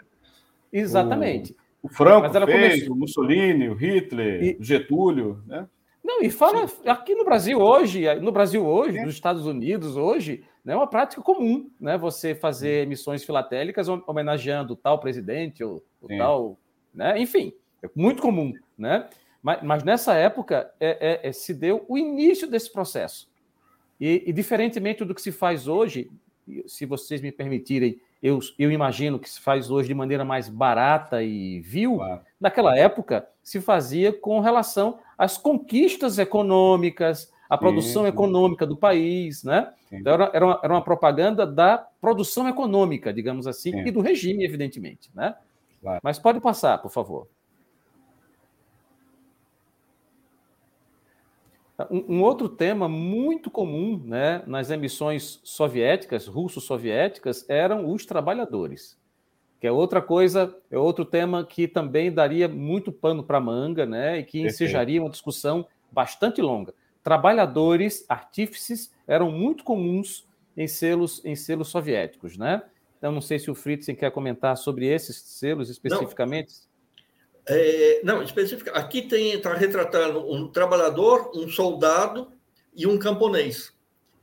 [0.72, 1.56] Exatamente.
[1.82, 2.94] O, o Franco fez, começou...
[2.94, 4.56] o Mussolini, o Hitler, e...
[4.60, 5.66] o Getúlio, né?
[6.04, 6.76] Não, e fala Sim.
[6.86, 11.68] aqui no Brasil hoje, no Brasil hoje, nos Estados Unidos hoje, é uma prática comum,
[11.80, 11.98] né?
[11.98, 16.58] Você fazer emissões filatélicas homenageando tal presidente ou, ou tal,
[16.94, 17.18] né?
[17.20, 17.52] Enfim,
[17.82, 19.08] é muito comum, né?
[19.42, 23.28] Mas, mas nessa época é, é, é, se deu o início desse processo.
[24.00, 26.10] E, e, diferentemente do que se faz hoje,
[26.66, 31.22] se vocês me permitirem, eu, eu imagino que se faz hoje de maneira mais barata
[31.22, 32.20] e vil, claro.
[32.40, 39.74] naquela época se fazia com relação às conquistas econômicas, a produção econômica do país, né?
[39.92, 43.86] Então, era, era, uma, era, uma, propaganda da produção econômica, digamos assim, sim.
[43.86, 45.34] e do regime, evidentemente, né?
[45.82, 46.00] Claro.
[46.02, 47.28] Mas pode passar, por favor.
[51.90, 58.96] Um, um, outro tema muito comum né, nas emissões soviéticas, russo-soviéticas, eram os trabalhadores
[59.60, 64.18] que é outra coisa, é outro tema que também daria muito pano para manga, né?
[64.18, 66.74] E que ensejaria uma discussão bastante longa.
[67.02, 72.62] Trabalhadores, artífices, eram muito comuns em selos, em selos soviéticos, né?
[72.98, 76.54] Então, não sei se o Fritzen quer comentar sobre esses selos especificamente.
[77.48, 78.70] Não, é, não especifica.
[78.72, 82.30] Aqui tem está retratando um trabalhador, um soldado
[82.74, 83.72] e um camponês.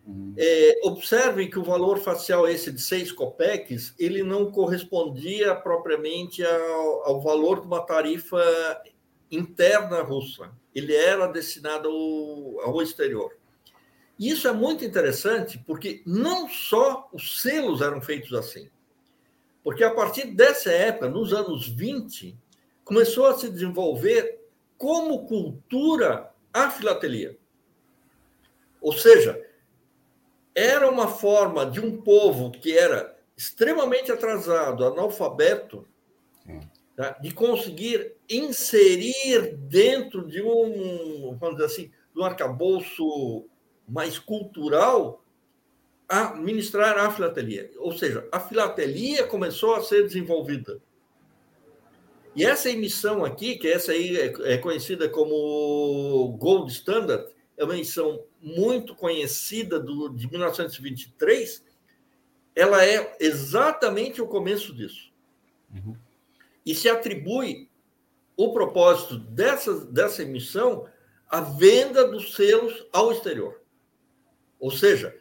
[0.07, 0.33] Uhum.
[0.37, 7.07] É, observe que o valor facial esse de seis copeques, ele não correspondia propriamente ao,
[7.09, 8.41] ao valor de uma tarifa
[9.31, 10.51] interna russa.
[10.73, 13.35] Ele era destinado ao, ao exterior.
[14.17, 18.69] E isso é muito interessante porque não só os selos eram feitos assim.
[19.63, 22.37] Porque a partir dessa época, nos anos 20,
[22.83, 24.39] começou a se desenvolver
[24.77, 27.37] como cultura a filatelia.
[28.81, 29.45] Ou seja,
[30.55, 35.87] era uma forma de um povo que era extremamente atrasado, analfabeto,
[36.99, 37.11] tá?
[37.21, 43.45] de conseguir inserir dentro de um, vamos dizer assim, de um arcabouço
[43.87, 45.23] mais cultural
[46.09, 47.71] a ministrar a filatelia.
[47.77, 50.81] Ou seja, a filatelia começou a ser desenvolvida.
[52.35, 57.75] E essa emissão aqui, que essa aí é, é conhecida como Gold Standard, é uma
[57.75, 61.63] emissão muito conhecida do, de 1923,
[62.53, 65.13] ela é exatamente o começo disso.
[65.73, 65.95] Uhum.
[66.65, 67.69] E se atribui
[68.35, 70.87] o propósito dessa, dessa emissão
[71.27, 73.61] à venda dos selos ao exterior.
[74.59, 75.15] Ou seja,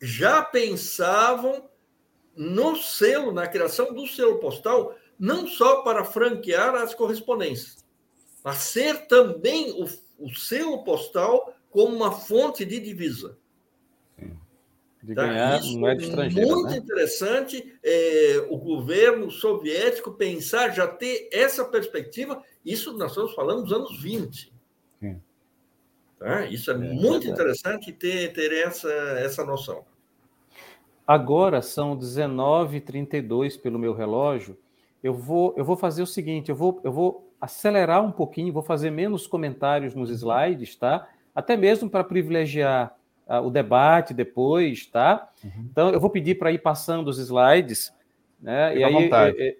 [0.00, 1.68] já pensavam
[2.36, 7.84] no selo, na criação do selo postal, não só para franquear as correspondências,
[8.42, 9.84] mas ser também o,
[10.18, 13.38] o selo postal como uma fonte de divisa.
[15.04, 15.26] De tá?
[15.26, 16.50] ganhar Isso moeda estrangeira.
[16.50, 16.78] Muito né?
[16.78, 22.42] interessante é, o governo soviético pensar, já ter essa perspectiva.
[22.64, 24.50] Isso nós estamos falando dos anos 20.
[24.98, 25.20] Sim.
[26.18, 26.46] Tá?
[26.46, 29.84] Isso é, é muito interessante ter, ter essa, essa noção.
[31.06, 34.56] Agora são 19h32 pelo meu relógio.
[35.02, 38.62] Eu vou, eu vou fazer o seguinte: eu vou, eu vou acelerar um pouquinho, vou
[38.62, 41.06] fazer menos comentários nos slides, tá?
[41.34, 42.96] Até mesmo para privilegiar
[43.26, 45.28] uh, o debate depois, tá?
[45.42, 45.68] Uhum.
[45.70, 47.92] Então, eu vou pedir para ir passando os slides,
[48.40, 48.76] né?
[48.76, 49.56] E aí, é, é,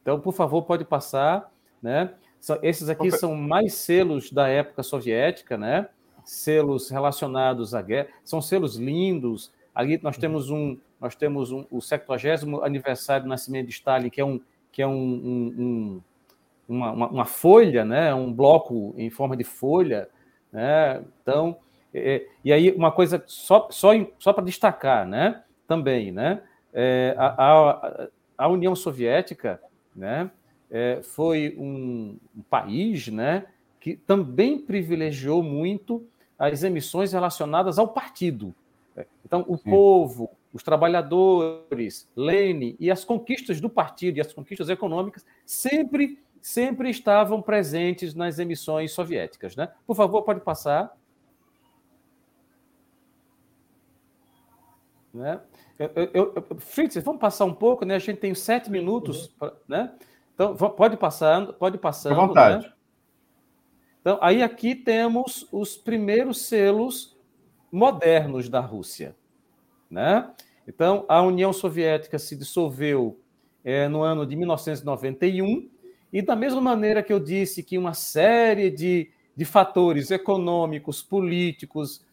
[0.00, 1.52] então, por favor, pode passar,
[1.82, 2.10] né?
[2.62, 5.88] Esses aqui são mais selos da época soviética, né?
[6.24, 8.08] Selos relacionados à guerra.
[8.24, 13.66] São selos lindos, Ali nós temos um, nós temos um, o 70 aniversário do nascimento
[13.66, 14.40] de Stalin, que é um,
[14.70, 16.00] que é um, um,
[16.68, 18.14] uma, uma, uma, folha, né?
[18.14, 20.08] Um bloco em forma de folha,
[20.52, 21.02] né?
[21.22, 21.56] Então,
[21.94, 25.42] é, e aí uma coisa só, só, só para destacar, né?
[25.66, 26.42] Também, né?
[26.72, 29.60] É, a, a, a, União Soviética,
[29.94, 30.30] né?
[30.70, 33.46] É, foi um, um país, né?
[33.78, 36.06] Que também privilegiou muito
[36.38, 38.54] as emissões relacionadas ao partido,
[39.24, 39.70] então, o Sim.
[39.70, 46.90] povo, os trabalhadores, Lênin e as conquistas do partido e as conquistas econômicas sempre, sempre
[46.90, 49.56] estavam presentes nas emissões soviéticas.
[49.56, 49.68] Né?
[49.86, 50.94] Por favor, pode passar.
[55.12, 55.40] Né?
[55.78, 57.96] Eu, eu, eu, Fritz, vamos passar um pouco, né?
[57.96, 59.50] A gente tem sete minutos, uhum.
[59.68, 59.92] né?
[60.34, 62.12] Então, pode passar, pode passar.
[62.12, 62.66] À vontade.
[62.66, 62.72] Né?
[64.00, 67.16] Então, aí aqui temos os primeiros selos
[67.70, 69.14] modernos da Rússia.
[69.90, 70.28] Né?
[70.66, 73.20] Então, a União Soviética se dissolveu
[73.62, 75.70] é, no ano de 1991,
[76.12, 82.04] e da mesma maneira que eu disse que uma série de, de fatores econômicos, políticos,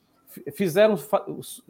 [0.54, 0.96] fizeram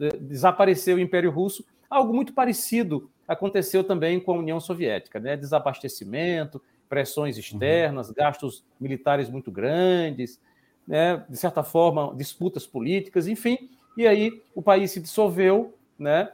[0.00, 5.36] é, desaparecer o Império Russo, algo muito parecido aconteceu também com a União Soviética, né?
[5.36, 7.40] Desabastecimento, pressões uhum.
[7.40, 8.14] externas, uhum.
[8.16, 10.40] gastos militares muito grandes,
[10.86, 11.24] né?
[11.28, 16.32] de certa forma, disputas políticas, enfim, e aí o país se dissolveu, né?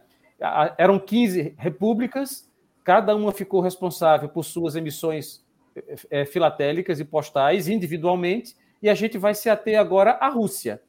[0.79, 2.51] Eram 15 repúblicas,
[2.83, 5.45] cada uma ficou responsável por suas emissões
[6.11, 10.81] é, filatélicas e postais individualmente, e a gente vai se ater agora à Rússia,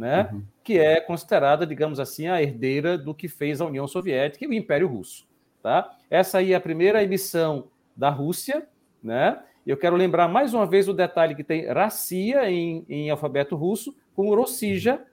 [0.00, 0.30] né?
[0.32, 0.42] Uhum.
[0.64, 4.54] que é considerada, digamos assim, a herdeira do que fez a União Soviética e o
[4.54, 5.28] Império Russo.
[5.62, 5.94] Tá?
[6.08, 8.66] Essa aí é a primeira emissão da Rússia,
[9.02, 9.42] né?
[9.66, 13.94] Eu quero lembrar mais uma vez o detalhe que tem Rassia em, em alfabeto russo
[14.14, 15.04] com Rossija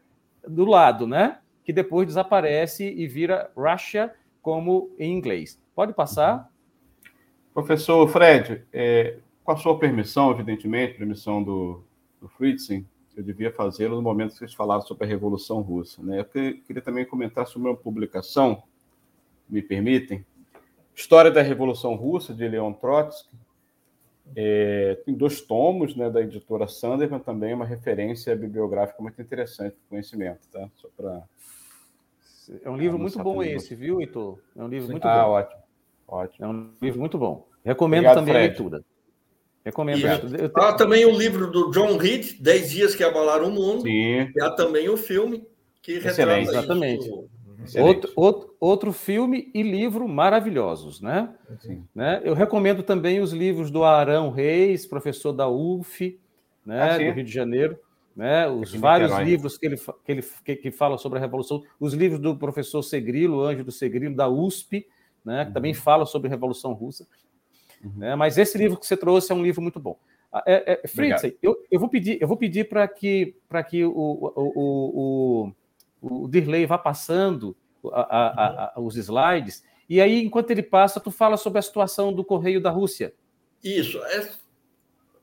[0.47, 1.39] do lado, né?
[1.65, 5.61] Que depois desaparece e vira Russia como em inglês.
[5.75, 6.49] Pode passar?
[7.53, 11.83] Professor Fred, é, com a sua permissão, evidentemente, permissão do,
[12.21, 12.85] do Fritzen,
[13.17, 16.03] eu devia fazê-lo no momento que vocês falaram sobre a Revolução Russa.
[16.03, 16.19] Né?
[16.19, 16.25] Eu
[16.61, 18.63] queria também comentar sobre uma publicação,
[19.49, 20.25] me permitem,
[20.95, 23.35] História da Revolução Russa, de Leon Trotsky,
[24.35, 29.89] é, tem dois tomos né, da editora Sanderman, também uma referência bibliográfica muito interessante para
[29.89, 30.67] conhecimento, tá?
[30.75, 31.23] Só para.
[32.63, 34.39] É um livro muito bom esse, viu, Heitor?
[34.55, 34.93] É um livro Sim.
[34.93, 35.29] muito ah, bom.
[35.31, 35.61] ótimo.
[36.07, 36.45] Ótimo.
[36.45, 37.47] É um livro muito bom.
[37.63, 38.45] Recomendo Obrigado, também Fred.
[38.45, 38.85] a leitura.
[39.67, 40.37] Recomendo leitura.
[40.37, 40.51] Tenho...
[40.55, 43.81] Há também o livro do John Reed, 10 Dias que Abalaram o Mundo.
[43.81, 44.31] Sim.
[44.33, 45.45] E há também o filme
[45.81, 46.45] que Excelente.
[46.45, 47.05] retrata Exatamente.
[47.65, 51.33] Isso Outro, outro, outro filme e livro maravilhosos, né?
[51.93, 52.21] né?
[52.23, 56.17] Eu recomendo também os livros do Arão Reis, professor da UF,
[56.65, 57.77] né, ah, do Rio de Janeiro,
[58.15, 58.47] né?
[58.47, 62.21] Os vários livros que ele, que ele que, que fala sobre a Revolução, os livros
[62.21, 64.87] do professor Segrilo, Anjo do Segrilo, da USP,
[65.25, 65.41] né?
[65.41, 65.53] Que uhum.
[65.53, 67.05] também fala sobre a Revolução Russa.
[67.83, 67.93] Uhum.
[67.95, 68.15] Né?
[68.15, 69.97] Mas esse livro que você trouxe é um livro muito bom.
[70.31, 73.35] Ah, é, é, Fritz, eu, eu vou pedir, eu vou pedir para que,
[73.69, 75.53] que o, o, o, o
[76.01, 77.55] o Dirley vá passando
[77.91, 82.11] a, a, a, os slides, e aí, enquanto ele passa, tu fala sobre a situação
[82.11, 83.13] do Correio da Rússia.
[83.63, 83.97] Isso.
[84.03, 84.29] É...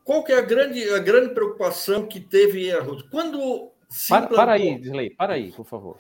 [0.03, 3.09] Qual que é a grande, a grande preocupação que teve a Rússia?
[3.11, 3.71] Quando
[4.09, 5.99] para, para aí, Dirley, para aí, por favor.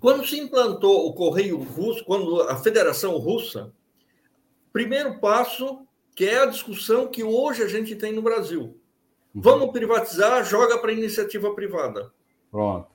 [0.00, 3.72] Quando se implantou o Correio Russo, quando a Federação Russa,
[4.72, 8.78] primeiro passo, que é a discussão que hoje a gente tem no Brasil.
[9.34, 9.42] Uhum.
[9.42, 12.12] Vamos privatizar, joga para iniciativa privada.
[12.50, 12.90] Pronto.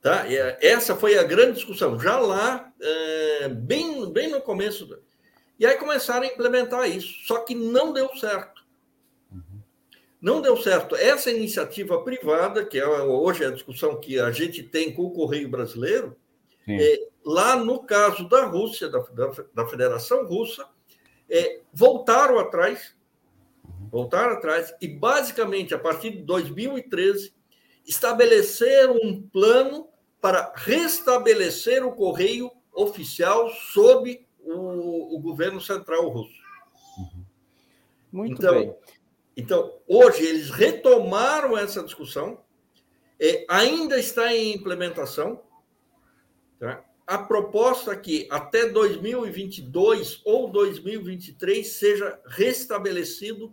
[0.00, 0.26] Tá?
[0.32, 4.88] É, essa foi a grande discussão, já lá, é, bem, bem no começo.
[5.58, 8.62] E aí começaram a implementar isso, só que não deu certo.
[9.30, 9.60] Uhum.
[10.20, 10.96] Não deu certo.
[10.96, 15.10] Essa iniciativa privada, que é hoje é a discussão que a gente tem com o
[15.10, 16.16] Correio Brasileiro,
[16.68, 20.66] é, lá no caso da Rússia, da, da, da Federação Russa,
[21.30, 22.94] é, voltaram atrás,
[23.90, 27.32] voltaram atrás, e basicamente, a partir de 2013,
[27.86, 29.88] estabeleceram um plano
[30.20, 36.40] para restabelecer o correio oficial sob o, o governo central russo.
[38.12, 38.74] Muito então, bem.
[39.36, 42.40] Então, hoje, eles retomaram essa discussão,
[43.18, 45.40] é, ainda está em implementação,
[46.60, 46.84] Tá?
[47.10, 53.52] A proposta é que até 2022 ou 2023 seja restabelecido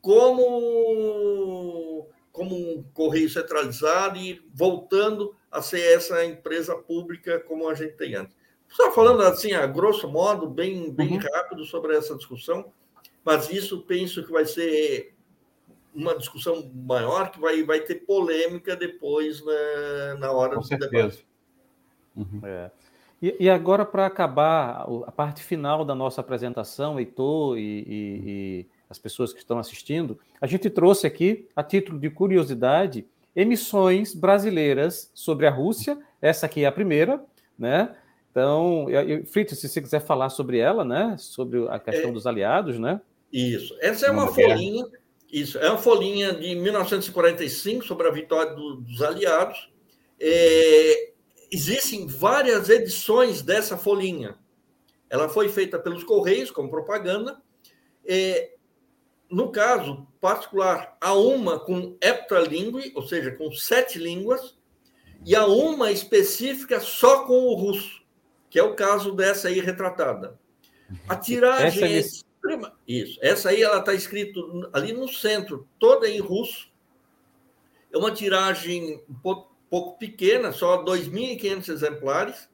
[0.00, 7.92] como, como um correio centralizado e voltando a ser essa empresa pública como a gente
[7.92, 8.34] tem antes.
[8.70, 11.18] Só falando assim, a grosso modo, bem, bem uhum.
[11.18, 12.72] rápido sobre essa discussão,
[13.22, 15.14] mas isso penso que vai ser
[15.94, 20.90] uma discussão maior, que vai, vai ter polêmica depois na, na hora Com do certeza.
[20.90, 21.26] debate.
[22.16, 22.40] Uhum.
[22.44, 22.70] É.
[23.24, 28.66] E, e, agora, para acabar a parte final da nossa apresentação, Heitor e, e, e,
[28.90, 35.10] as pessoas que estão assistindo, a gente trouxe aqui, a título de curiosidade, emissões brasileiras
[35.14, 35.96] sobre a Rússia.
[36.20, 37.24] Essa aqui é a primeira,
[37.58, 37.96] né?
[38.30, 38.88] Então,
[39.24, 41.16] Fritz, se você quiser falar sobre ela, né?
[41.18, 43.00] Sobre a questão é, dos aliados, né?
[43.32, 43.74] Isso.
[43.80, 44.84] Essa é uma folhinha.
[45.32, 49.72] Isso, é uma folhinha de 1945 sobre a vitória do, dos aliados.
[50.20, 51.13] É,
[51.54, 54.36] existem várias edições dessa folhinha.
[55.08, 57.40] Ela foi feita pelos Correios como propaganda.
[58.04, 58.54] É,
[59.30, 64.58] no caso particular, há uma com heptalingue, ou seja, com sete línguas,
[65.24, 68.02] e há uma específica só com o russo,
[68.50, 70.38] que é o caso dessa aí retratada.
[71.08, 72.76] A tiragem essa é extrema.
[72.86, 73.18] Isso.
[73.22, 76.68] Essa aí ela está escrito ali no centro, toda em russo.
[77.92, 82.48] É uma tiragem um pouco pouco pequena, só 2.500 exemplares,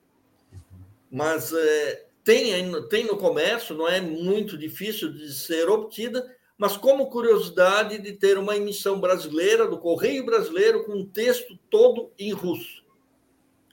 [1.10, 6.24] mas é, tem, tem no comércio, não é muito difícil de ser obtida,
[6.56, 12.12] mas como curiosidade de ter uma emissão brasileira, do Correio Brasileiro, com um texto todo
[12.18, 12.84] em russo.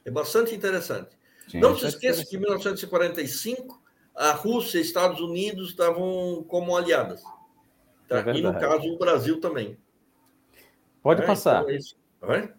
[0.06, 1.10] É bastante interessante.
[1.50, 3.82] Sim, não se é esqueça que em 1945,
[4.16, 7.22] a Rússia e Estados Unidos estavam como aliadas.
[8.08, 8.20] Tá?
[8.20, 9.78] É e, no caso, o Brasil também.
[11.04, 11.66] Pode é, passar.
[11.70, 12.54] Então, é.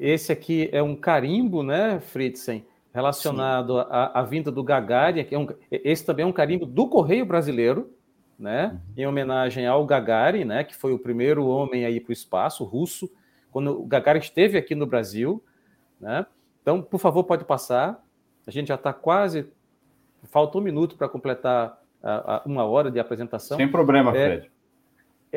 [0.00, 5.24] Esse aqui é um carimbo, né, Fritzen, relacionado à, vinda do Gagarin.
[5.24, 7.90] Que é um, esse também é um carimbo do Correio Brasileiro,
[8.38, 8.80] né, uhum.
[8.96, 13.10] em homenagem ao Gagarin, né, que foi o primeiro homem aí para o espaço, russo,
[13.50, 15.42] quando o Gagarin esteve aqui no Brasil,
[16.00, 16.26] né.
[16.62, 18.04] Então, por favor, pode passar.
[18.44, 19.48] A gente já está quase.
[20.24, 23.56] Falta um minuto para completar a, a, uma hora de apresentação.
[23.56, 24.50] Sem problema, é, Fred.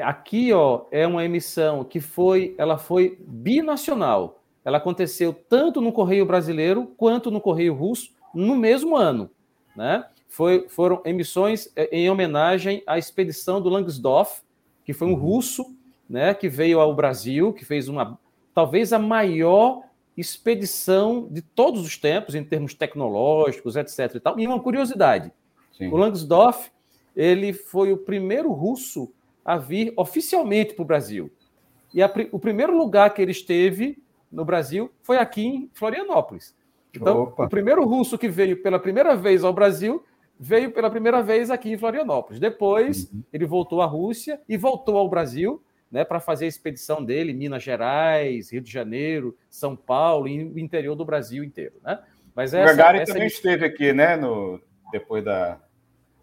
[0.01, 4.38] Aqui, ó, é uma emissão que foi, ela foi binacional
[4.69, 9.29] ela aconteceu tanto no Correio Brasileiro quanto no Correio Russo no mesmo ano.
[9.75, 10.05] Né?
[10.27, 14.41] Foi, foram emissões eh, em homenagem à expedição do Langsdorff,
[14.85, 15.17] que foi um uhum.
[15.17, 15.75] russo
[16.07, 18.17] né, que veio ao Brasil, que fez uma
[18.53, 19.81] talvez a maior
[20.15, 24.15] expedição de todos os tempos em termos tecnológicos, etc.
[24.15, 24.39] E, tal.
[24.39, 25.31] e uma curiosidade:
[25.75, 25.87] Sim.
[25.87, 26.71] o Langsdorff
[27.15, 29.11] ele foi o primeiro russo
[29.43, 31.31] a vir oficialmente para o Brasil.
[31.91, 33.97] E a, o primeiro lugar que ele esteve
[34.31, 36.55] no Brasil foi aqui em Florianópolis.
[36.93, 37.45] Então, Opa.
[37.45, 40.03] o primeiro russo que veio pela primeira vez ao Brasil
[40.39, 42.39] veio pela primeira vez aqui em Florianópolis.
[42.39, 43.23] Depois, uhum.
[43.33, 45.61] ele voltou à Rússia e voltou ao Brasil
[45.91, 50.57] né, para fazer a expedição dele, Minas Gerais, Rio de Janeiro, São Paulo e o
[50.57, 51.75] interior do Brasil inteiro.
[51.83, 51.99] Né?
[52.33, 53.13] Mas essa, o Gagarin essa...
[53.13, 54.15] também esteve aqui, né?
[54.15, 54.61] No...
[54.91, 55.59] Depois da.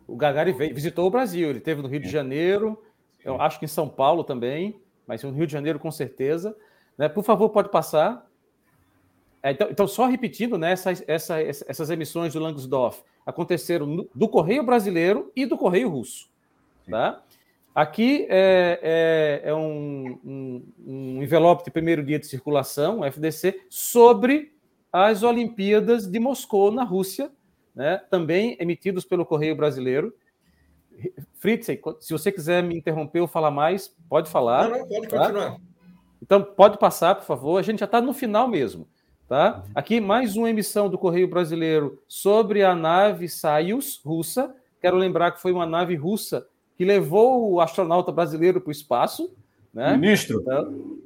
[0.07, 2.83] O Gagarin veio, visitou o Brasil, ele esteve no Rio de Janeiro,
[3.25, 6.57] eu acho que em São Paulo também, mas no Rio de Janeiro com certeza.
[6.97, 7.09] Né?
[7.09, 8.27] Por favor, pode passar.
[9.43, 14.29] É, então, então, só repetindo, né, essas, essas, essas emissões do Langsdorff aconteceram no, do
[14.29, 16.29] Correio Brasileiro e do Correio Russo.
[16.89, 17.23] Tá?
[17.75, 24.53] Aqui é, é, é um, um, um, envelope de primeiro dia de circulação, FDC, sobre
[24.93, 27.31] as Olimpíadas de Moscou, na Rússia,
[27.75, 30.15] né, também emitidos pelo Correio Brasileiro.
[31.35, 31.67] Fritz,
[32.01, 34.71] se você quiser me interromper ou falar mais, pode falar.
[34.71, 35.19] Não, não, pode tá?
[35.19, 35.57] continuar.
[36.23, 37.59] Então, pode passar, por favor.
[37.59, 38.89] A gente já está no final mesmo.
[39.29, 39.65] Tá?
[39.75, 44.55] Aqui mais uma emissão do Correio Brasileiro sobre a nave Soyuz russa.
[44.81, 46.47] Quero lembrar que foi uma nave russa
[46.77, 49.35] que levou o astronauta brasileiro para o espaço.
[49.75, 49.97] Né?
[49.97, 50.41] Ministro.
[50.41, 50.97] Então,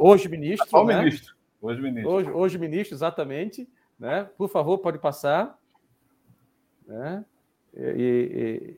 [0.00, 0.64] hoje ministro.
[0.64, 0.98] Atual né?
[0.98, 1.34] ministro.
[1.60, 2.10] Hoje ministro.
[2.10, 3.68] Hoje, hoje ministro, exatamente.
[3.98, 4.28] Né?
[4.38, 5.58] Por favor, pode passar.
[6.86, 7.24] Né?
[7.76, 8.76] E, e,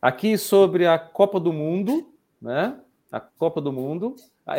[0.00, 2.10] aqui sobre a Copa do Mundo,
[2.40, 2.78] né?
[3.14, 4.16] A Copa do Mundo,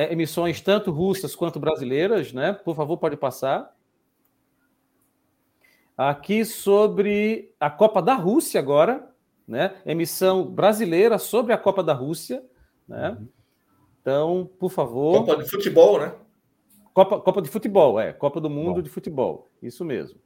[0.10, 2.54] emissões tanto russas quanto brasileiras, né?
[2.54, 3.76] Por favor, pode passar.
[5.98, 9.14] Aqui sobre a Copa da Rússia agora,
[9.46, 9.76] né?
[9.86, 12.46] Emissão brasileira sobre a Copa da Rússia,
[12.88, 13.22] né?
[14.00, 15.26] Então, por favor.
[15.26, 16.16] Copa de futebol, né?
[16.94, 18.14] Copa, Copa de futebol, é.
[18.14, 18.82] Copa do Mundo Bom.
[18.82, 19.52] de futebol.
[19.62, 20.18] Isso mesmo.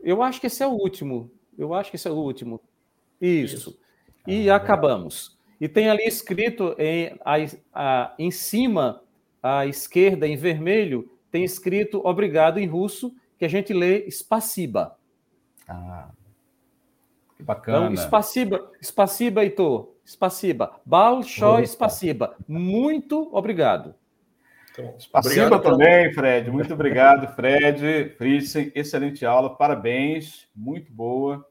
[0.00, 1.30] Eu acho que esse é o último.
[1.58, 2.58] Eu acho que esse é o último.
[3.20, 3.54] Isso.
[3.54, 3.78] Isso.
[4.26, 5.38] E ah, acabamos.
[5.60, 7.36] E tem ali escrito em, a,
[7.74, 9.02] a, em cima,
[9.42, 14.96] à esquerda, em vermelho, tem escrito obrigado em russo, que a gente lê spasiba.
[15.68, 16.08] Ah,
[17.36, 17.92] que bacana.
[17.92, 19.90] Então, spasiba, spasiba, Heitor.
[20.04, 20.80] Spasiba.
[20.84, 22.34] Balshoi spasiba.
[22.48, 23.94] Muito obrigado.
[24.72, 26.50] Então, Spasiba também, Fred.
[26.50, 28.14] Muito obrigado, Fred.
[28.16, 29.56] Fritzen, excelente aula.
[29.56, 30.48] Parabéns.
[30.54, 31.46] Muito boa.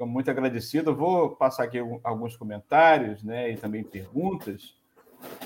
[0.00, 0.96] Fico muito agradecido.
[0.96, 4.74] Vou passar aqui alguns comentários né, e também perguntas.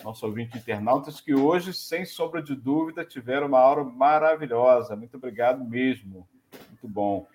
[0.05, 4.94] Nosso ouvinte internautas que hoje, sem sombra de dúvida, tiveram uma aula maravilhosa.
[4.94, 6.24] Muito obrigado mesmo.
[6.68, 7.26] Muito bom.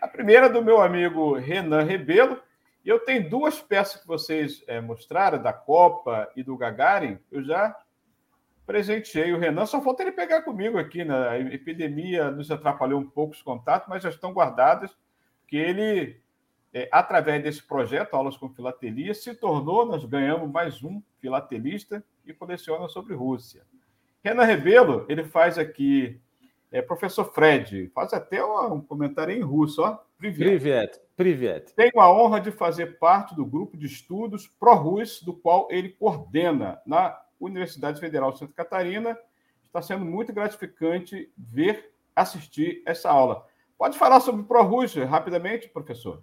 [0.00, 2.40] A primeira é do meu amigo Renan Rebelo.
[2.84, 7.18] E eu tenho duas peças que vocês é, mostraram, da Copa e do Gagarin.
[7.28, 7.76] Eu já
[8.64, 9.66] presenteei o Renan.
[9.66, 11.04] Só falta ele pegar comigo aqui.
[11.04, 11.28] Né?
[11.28, 14.96] A epidemia nos atrapalhou um pouco os contatos, mas já estão guardadas,
[15.48, 16.20] que ele
[16.72, 22.32] é, através desse projeto, Aulas com Filatelia, se tornou, nós ganhamos mais um filatelista e
[22.32, 23.62] coleciona sobre Rússia.
[24.22, 26.20] Renan Rebelo, ele faz aqui,
[26.70, 29.98] é, professor Fred, faz até um comentário em russo, ó.
[30.18, 31.00] Privet.
[31.16, 31.72] Privet.
[31.74, 36.80] Tenho a honra de fazer parte do grupo de estudos pró-Rus, do qual ele coordena
[36.84, 39.16] na Universidade Federal de Santa Catarina.
[39.64, 43.46] Está sendo muito gratificante ver, assistir essa aula.
[43.78, 46.22] Pode falar sobre pró-Rus rapidamente, professor?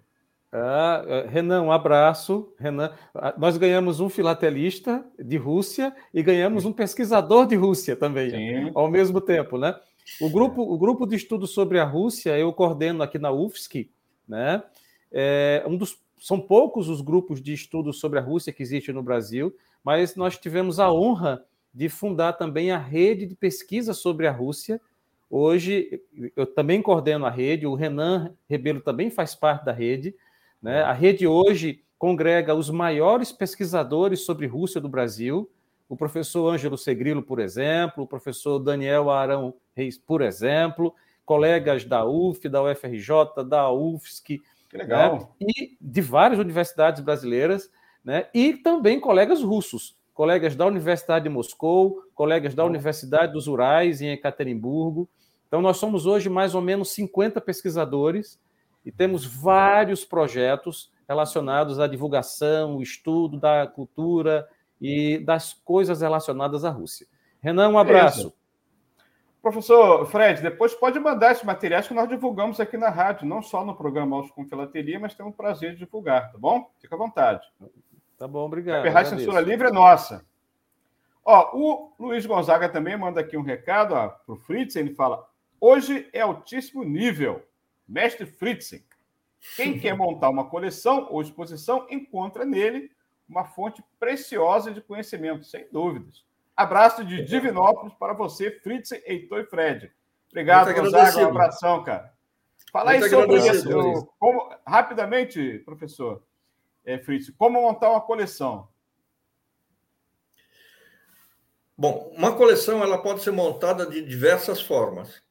[0.58, 2.50] Ah, ah, Renan, um abraço.
[2.58, 8.30] Renan, ah, nós ganhamos um filatelista de Rússia e ganhamos um pesquisador de Rússia também,
[8.30, 8.70] Sim.
[8.74, 9.78] ao mesmo tempo, né?
[10.18, 13.90] O grupo, o grupo de estudo sobre a Rússia, eu coordeno aqui na UFSC,
[14.26, 14.62] né?
[15.12, 19.02] É um dos, são poucos os grupos de estudo sobre a Rússia que existem no
[19.02, 19.54] Brasil,
[19.84, 21.44] mas nós tivemos a honra
[21.74, 24.80] de fundar também a rede de pesquisa sobre a Rússia.
[25.28, 26.00] Hoje,
[26.34, 30.14] eu também coordeno a rede, o Renan Rebelo também faz parte da rede.
[30.62, 30.82] Né?
[30.82, 35.50] A rede hoje congrega os maiores pesquisadores sobre Rússia do Brasil,
[35.88, 40.94] o professor Ângelo Segrilo, por exemplo, o professor Daniel Arão Reis, por exemplo,
[41.24, 45.36] colegas da UF, da UFRJ, da UFSC, que legal.
[45.40, 45.46] Né?
[45.48, 47.70] e de várias universidades brasileiras,
[48.04, 48.26] né?
[48.34, 54.10] e também colegas russos, colegas da Universidade de Moscou, colegas da Universidade dos Urais, em
[54.10, 55.08] Ekaterimburgo.
[55.46, 58.40] Então, nós somos hoje mais ou menos 50 pesquisadores
[58.86, 64.48] e temos vários projetos relacionados à divulgação, estudo da cultura
[64.80, 67.06] e das coisas relacionadas à Rússia.
[67.40, 68.32] Renan, um abraço.
[69.42, 73.64] Professor Fred, depois pode mandar esses materiais que nós divulgamos aqui na rádio, não só
[73.64, 76.68] no programa Aos com Filateria, mas temos o prazer de divulgar, tá bom?
[76.80, 77.46] Fica à vontade.
[78.16, 78.86] Tá bom, obrigado.
[78.86, 80.24] A Censura Livre é nossa.
[81.24, 85.24] Ó, o Luiz Gonzaga também manda aqui um recado para o Fritz, ele fala:
[85.60, 87.42] hoje é altíssimo nível.
[87.86, 88.84] Mestre Fritzen.
[89.54, 92.90] Quem quer montar uma coleção ou exposição, encontra nele
[93.28, 96.24] uma fonte preciosa de conhecimento, sem dúvidas.
[96.56, 99.92] Abraço de Divinópolis para você, Fritzen, Heitor e Fred.
[100.30, 101.26] Obrigado, Gonzaga.
[101.26, 102.12] Um abração, cara.
[102.72, 104.06] Fala aí sobre isso.
[104.18, 106.22] Como, rapidamente, professor
[106.84, 108.68] é, Fritz, como montar uma coleção?
[111.76, 115.22] Bom, uma coleção ela pode ser montada de diversas formas.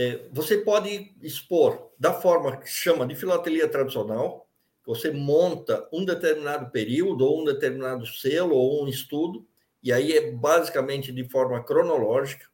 [0.00, 4.48] É, você pode expor da forma que se chama de filatelia tradicional,
[4.86, 9.44] você monta um determinado período, ou um determinado selo, ou um estudo,
[9.82, 12.46] e aí é basicamente de forma cronológica.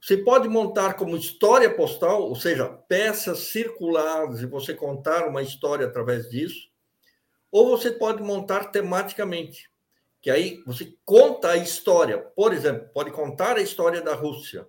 [0.00, 5.86] Você pode montar como história postal, ou seja, peças circulares, e você contar uma história
[5.86, 6.70] através disso.
[7.50, 9.70] Ou você pode montar tematicamente,
[10.22, 12.16] que aí você conta a história.
[12.16, 14.66] Por exemplo, pode contar a história da Rússia,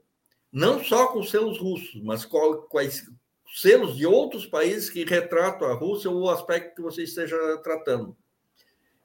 [0.54, 2.24] não só com selos russos, mas
[2.70, 3.10] quais
[3.56, 8.16] selos de outros países que retratam a Rússia ou o aspecto que você esteja tratando.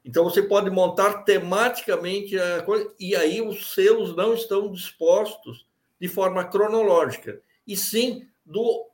[0.05, 5.67] Então você pode montar tematicamente a coisa, e aí os selos não estão dispostos
[5.99, 8.87] de forma cronológica, e sim do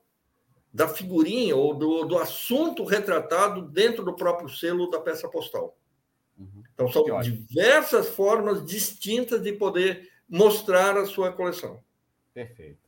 [0.72, 5.78] da figurinha ou do, do assunto retratado dentro do próprio selo da peça postal.
[6.36, 6.64] Uhum.
[6.74, 11.80] Então, são diversas formas distintas de poder mostrar a sua coleção.
[12.34, 12.78] Perfeito.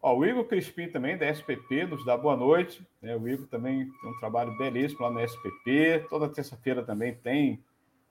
[0.00, 2.86] Ó, o Igor Crispim também, da SPP, nos dá boa noite.
[3.00, 3.16] Né?
[3.16, 6.06] O Igor também tem um trabalho belíssimo lá na SPP.
[6.10, 7.64] Toda terça-feira também tem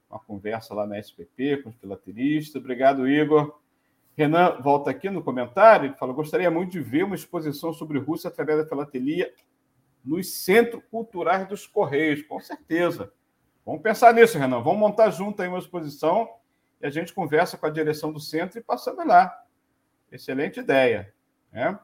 [0.09, 2.61] uma conversa lá na SPP com os filateristas.
[2.61, 3.59] Obrigado, Igor.
[4.17, 8.27] Renan volta aqui no comentário, ele fala: gostaria muito de ver uma exposição sobre Rússia
[8.27, 9.33] através da filatelia
[10.03, 13.11] nos centros culturais dos Correios, com certeza.
[13.65, 14.61] Vamos pensar nisso, Renan.
[14.61, 16.29] Vamos montar junto aí uma exposição
[16.81, 19.31] e a gente conversa com a direção do centro e passamos lá.
[20.11, 21.13] Excelente ideia.
[21.51, 21.79] Né?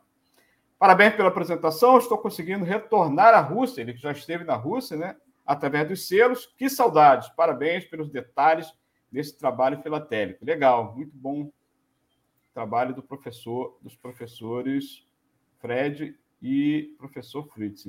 [0.77, 1.97] Parabéns pela apresentação.
[1.97, 3.81] Estou conseguindo retornar à Rússia.
[3.81, 5.15] Ele já esteve na Rússia, né?
[5.45, 6.45] Através dos selos.
[6.57, 7.29] Que saudades.
[7.29, 8.71] Parabéns pelos detalhes
[9.11, 10.45] desse trabalho filatélico.
[10.45, 11.51] Legal, muito bom
[12.53, 15.05] trabalho do professor, dos professores
[15.59, 17.87] Fred e professor Fritz.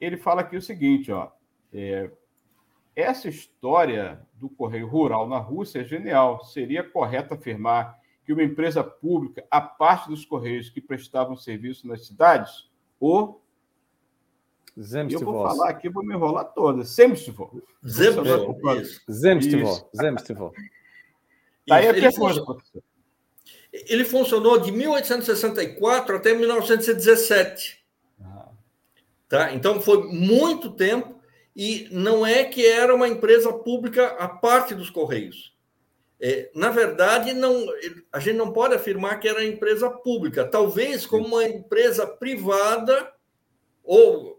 [0.00, 1.30] Ele fala aqui o seguinte, ó,
[1.70, 2.10] é,
[2.96, 6.42] essa história do correio rural na Rússia é genial.
[6.44, 7.99] Seria correto afirmar
[8.30, 12.70] que uma empresa pública, a parte dos correios que prestavam serviço nas cidades,
[13.00, 13.42] ou
[14.80, 15.20] Zemstvos.
[15.20, 16.84] Eu vou falar aqui, vou me enrolar toda.
[16.84, 17.60] Zemstvos.
[17.84, 19.04] Zemstvos.
[19.92, 20.52] Zemstvos.
[21.66, 22.82] Daí a pergunta, professor.
[23.72, 27.84] Ele funcionou de 1864 até 1917.
[28.22, 28.48] Ah.
[29.28, 29.52] Tá?
[29.52, 31.20] Então foi muito tempo
[31.54, 35.52] e não é que era uma empresa pública a parte dos Correios.
[36.22, 37.66] É, na verdade, não,
[38.12, 43.10] a gente não pode afirmar que era empresa pública, talvez como uma empresa privada,
[43.82, 44.38] ou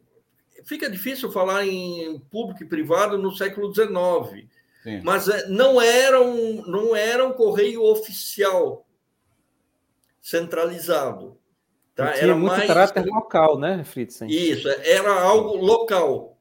[0.63, 4.47] fica difícil falar em público e privado no século XIX,
[4.83, 5.01] Sim.
[5.03, 8.85] mas é, não era, um, não era um correio oficial
[10.21, 11.35] centralizado.
[11.95, 12.11] Tá?
[12.11, 12.67] Tinha era muito mais...
[12.67, 14.21] caráter local, né, Fritz?
[14.21, 16.37] Isso, era algo local.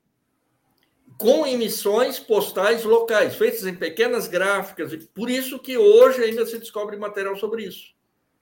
[1.20, 6.96] Com emissões postais locais, feitas em pequenas gráficas, por isso que hoje ainda se descobre
[6.96, 7.94] material sobre isso.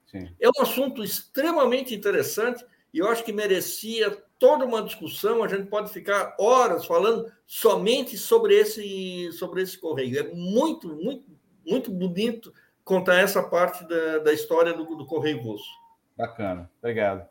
[0.07, 0.29] Sim.
[0.39, 5.43] É um assunto extremamente interessante e eu acho que merecia toda uma discussão.
[5.43, 10.19] A gente pode ficar horas falando somente sobre esse, sobre esse correio.
[10.19, 11.25] É muito, muito,
[11.65, 12.53] muito bonito
[12.83, 15.69] contar essa parte da, da história do, do Correio Russo.
[16.17, 17.27] Bacana, obrigado.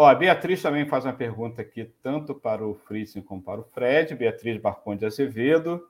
[0.00, 3.64] Ó, a Beatriz também faz uma pergunta aqui, tanto para o Fritzen como para o
[3.64, 4.14] Fred.
[4.14, 5.86] Beatriz Barconde Azevedo.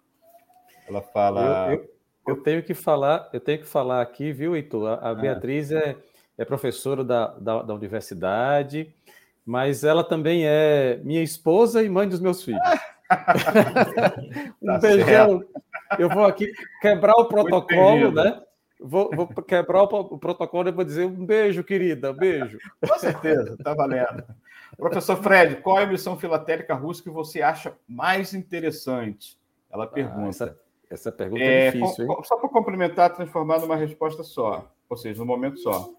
[0.89, 1.69] Ela fala.
[1.73, 1.91] Eu, eu,
[2.27, 4.89] eu, tenho que falar, eu tenho que falar aqui, viu, Heitor?
[4.89, 5.15] A, a ah.
[5.15, 5.97] Beatriz é,
[6.37, 8.93] é professora da, da, da, universidade,
[9.47, 12.61] mas ela também é minha esposa e mãe dos meus filhos.
[14.61, 15.39] um tá beijão.
[15.39, 15.47] Certo.
[16.01, 16.51] Eu vou aqui
[16.83, 18.43] quebrar o protocolo, né?
[18.83, 22.59] Vou, vou quebrar o, protocolo e vou dizer um beijo, querida, um beijo.
[22.87, 24.25] Com certeza, tá valendo.
[24.77, 29.39] Professor Fred, qual é a emissão filatélica russa que você acha mais interessante?
[29.71, 30.27] Ela ah, pergunta.
[30.27, 34.73] Ah, essa, essa, pergunta é, é difícil, com, Só para complementar, transformar numa resposta só,
[34.89, 35.91] ou seja, num momento só.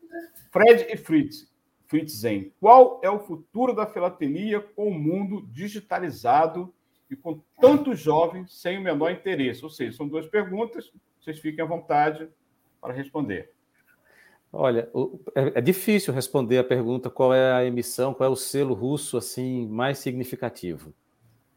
[0.52, 1.48] Fred e Fritz,
[1.86, 6.74] Fritzen, qual é o futuro da filatelia com o mundo digitalizado
[7.10, 9.64] e com tantos jovens sem o menor interesse?
[9.64, 12.28] Ou seja, são duas perguntas, vocês fiquem à vontade
[12.82, 13.52] para responder.
[14.52, 14.90] Olha,
[15.34, 19.18] é, é difícil responder a pergunta qual é a emissão, qual é o selo russo
[19.18, 20.94] assim mais significativo.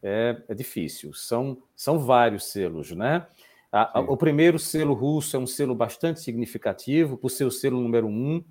[0.01, 1.13] É, é difícil.
[1.13, 3.27] São, são vários selos, né?
[3.73, 7.81] A, a, o primeiro selo russo é um selo bastante significativo, por ser o selo
[7.81, 8.45] número um.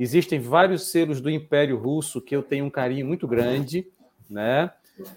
[0.00, 3.86] Existem vários selos do Império Russo que eu tenho um carinho muito grande,
[4.30, 4.70] né?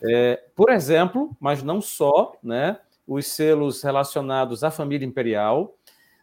[0.04, 2.78] É, por exemplo, mas não só, né?
[3.08, 5.77] Os selos relacionados à família imperial,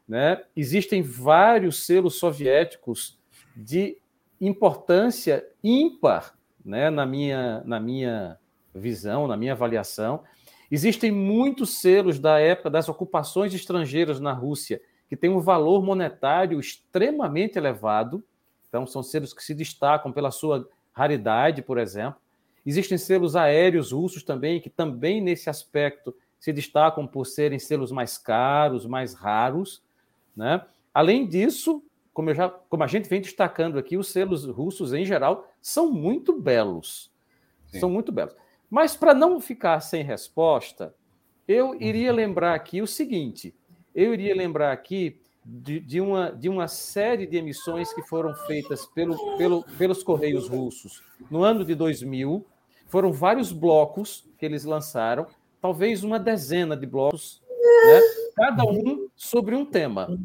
[0.06, 0.42] né?
[0.56, 3.18] Existem vários selos soviéticos
[3.56, 3.96] de
[4.40, 6.90] importância ímpar né?
[6.90, 8.38] na, minha, na minha
[8.74, 10.22] visão, na minha avaliação.
[10.70, 16.58] Existem muitos selos da época das ocupações estrangeiras na Rússia que têm um valor monetário
[16.58, 18.24] extremamente elevado.
[18.68, 22.20] Então, são selos que se destacam pela sua raridade, por exemplo.
[22.66, 28.18] Existem selos aéreos russos também, que também nesse aspecto se destacam por serem selos mais
[28.18, 29.83] caros, mais raros.
[30.36, 30.64] Né?
[30.92, 31.82] Além disso,
[32.12, 36.32] como, já, como a gente vem destacando aqui, os selos russos, em geral, são muito
[36.32, 37.10] belos.
[37.66, 37.80] Sim.
[37.80, 38.34] São muito belos.
[38.70, 40.94] Mas, para não ficar sem resposta,
[41.46, 42.16] eu iria uhum.
[42.16, 43.54] lembrar aqui o seguinte:
[43.94, 48.86] eu iria lembrar aqui de, de, uma, de uma série de emissões que foram feitas
[48.86, 52.46] pelo, pelo, pelos Correios Russos no ano de 2000.
[52.86, 55.26] Foram vários blocos que eles lançaram,
[55.60, 57.42] talvez uma dezena de blocos
[57.86, 58.00] né?
[58.34, 60.18] Cada um sobre um tema.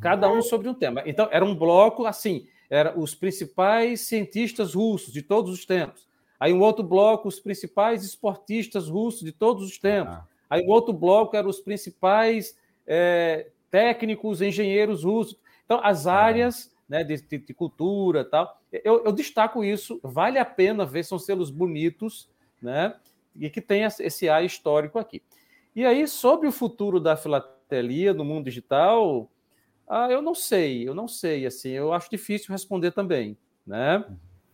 [0.00, 1.02] Cada um sobre um tema.
[1.06, 2.46] Então, era um bloco assim.
[2.68, 6.08] era os principais cientistas russos de todos os tempos.
[6.38, 10.14] Aí um outro bloco, os principais esportistas russos de todos os tempos.
[10.14, 10.26] Ah.
[10.48, 12.56] Aí um outro bloco eram os principais
[12.86, 15.38] é, técnicos, engenheiros russos.
[15.64, 20.00] Então, as áreas né, de, de, de cultura tal, eu, eu, destaco isso.
[20.02, 22.28] Vale a pena ver, são selos bonitos,
[22.60, 22.96] né?
[23.38, 25.22] E que tem esse ar histórico aqui.
[25.74, 29.30] E aí, sobre o futuro da filatelia no mundo digital,
[29.88, 33.36] ah, eu não sei, eu não sei, assim, eu acho difícil responder também,
[33.66, 34.04] né?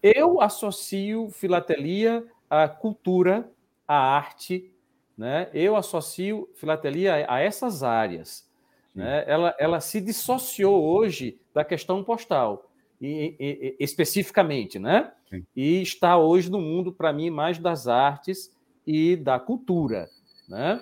[0.02, 3.50] Eu associo filatelia à cultura,
[3.86, 4.70] à arte,
[5.16, 5.50] né?
[5.52, 8.48] Eu associo filatelia a, essas áreas,
[8.94, 9.24] né?
[9.26, 12.70] Ela, ela se dissociou hoje da questão postal,
[13.00, 15.12] e, e, especificamente, né?
[15.28, 15.44] Sim.
[15.54, 18.50] E está hoje no mundo, para mim, mais das artes
[18.86, 20.08] e da cultura,
[20.48, 20.80] né?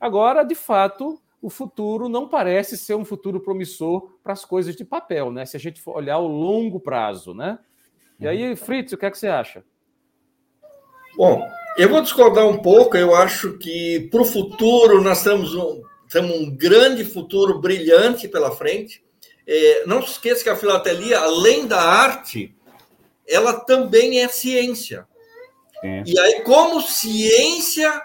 [0.00, 4.84] Agora, de fato, o futuro não parece ser um futuro promissor para as coisas de
[4.84, 5.44] papel, né?
[5.44, 7.58] Se a gente for olhar o longo prazo, né?
[8.18, 8.56] E aí, uhum.
[8.56, 9.64] Fritz, o que é que você acha?
[11.16, 11.46] Bom,
[11.76, 12.96] eu vou discordar um pouco.
[12.96, 18.50] Eu acho que para o futuro nós temos um, temos um grande futuro brilhante pela
[18.52, 19.02] frente.
[19.46, 22.54] É, não se esqueça que a filatelia, além da arte,
[23.26, 25.06] ela também é ciência.
[25.80, 26.02] Sim.
[26.06, 28.02] E aí, como ciência,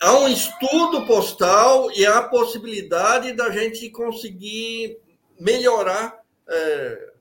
[0.00, 4.98] há um estudo postal e há a possibilidade da gente conseguir
[5.38, 7.12] melhorar, é,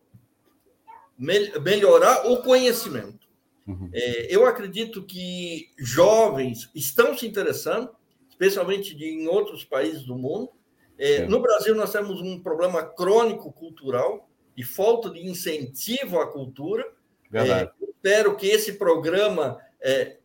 [1.17, 3.27] me, melhorar o conhecimento.
[3.67, 3.89] Uhum.
[3.93, 7.89] É, eu acredito que jovens estão se interessando,
[8.29, 10.49] especialmente de, em outros países do mundo.
[10.97, 16.87] É, no Brasil, nós temos um problema crônico cultural e falta de incentivo à cultura.
[17.33, 20.16] É, espero que esse programa é,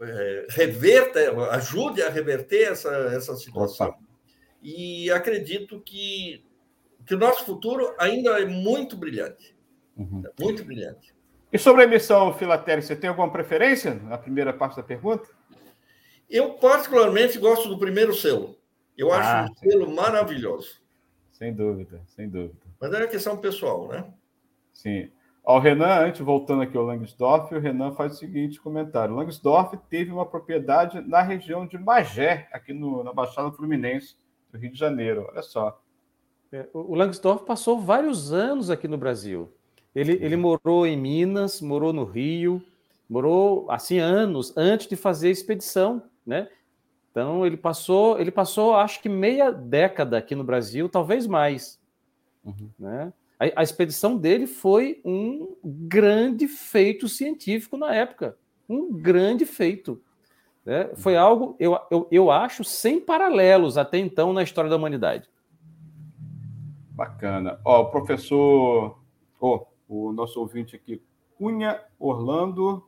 [0.00, 3.88] é, reverta, ajude a reverter essa, essa situação.
[3.88, 3.98] Opa.
[4.62, 6.44] E acredito que,
[7.06, 9.56] que o nosso futuro ainda é muito brilhante.
[9.96, 10.22] Uhum.
[10.24, 11.14] É muito brilhante.
[11.52, 15.28] E sobre a emissão filatélica, você tem alguma preferência na primeira parte da pergunta?
[16.28, 18.58] Eu, particularmente, gosto do primeiro selo.
[18.96, 20.82] Eu acho ah, um selo maravilhoso.
[21.30, 22.66] Sem dúvida, sem dúvida.
[22.80, 24.12] Mas é uma questão pessoal, né?
[24.72, 25.10] Sim.
[25.48, 30.12] O Renan, antes voltando aqui ao Langsdorff, o Renan faz o seguinte comentário: Langsdorff teve
[30.12, 34.14] uma propriedade na região de Magé, aqui no, na Baixada Fluminense
[34.52, 35.26] do Rio de Janeiro.
[35.26, 35.80] Olha só.
[36.52, 39.50] É, o Langsdorff passou vários anos aqui no Brasil.
[39.94, 42.62] Ele, ele morou em Minas, morou no Rio,
[43.08, 46.50] morou assim anos antes de fazer a expedição, né?
[47.10, 51.80] Então ele passou, ele passou, acho que meia década aqui no Brasil, talvez mais,
[52.44, 52.68] uhum.
[52.78, 53.14] né?
[53.38, 58.36] A, a, expedição dele foi um grande feito científico na época.
[58.68, 60.02] Um grande feito.
[60.64, 60.90] Né?
[60.96, 65.28] Foi algo, eu, eu, eu acho, sem paralelos até então na história da humanidade.
[66.90, 67.60] Bacana.
[67.64, 68.98] Ó, o professor,
[69.40, 71.00] oh, o nosso ouvinte aqui,
[71.36, 72.87] Cunha Orlando,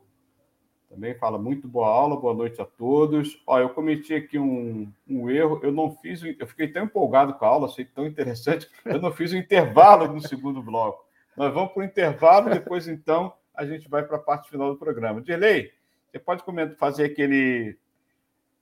[0.91, 3.41] também fala muito boa aula, boa noite a todos.
[3.47, 7.45] Ó, eu cometi aqui um, um erro, eu não fiz, eu fiquei tão empolgado com
[7.45, 11.09] a aula, achei tão interessante, eu não fiz o intervalo no segundo bloco.
[11.37, 14.79] Nós vamos para o intervalo, depois então a gente vai para a parte final do
[14.79, 15.21] programa.
[15.21, 15.71] Dirley,
[16.11, 16.43] você pode
[16.77, 17.79] fazer aquele,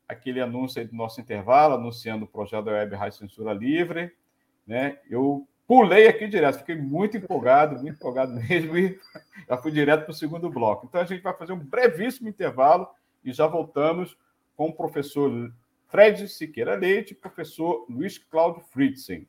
[0.07, 4.13] aquele anúncio aí do nosso intervalo, anunciando o projeto da Web Rádio Censura Livre.
[4.67, 4.99] Né?
[5.09, 8.99] Eu pulei aqui direto, fiquei muito empolgado, muito empolgado mesmo, e
[9.47, 10.87] já fui direto para o segundo bloco.
[10.89, 12.89] Então a gente vai fazer um brevíssimo intervalo
[13.23, 14.17] e já voltamos
[14.57, 15.53] com o professor
[15.87, 19.27] Fred Siqueira Leite e professor Luiz Cláudio Fritzen.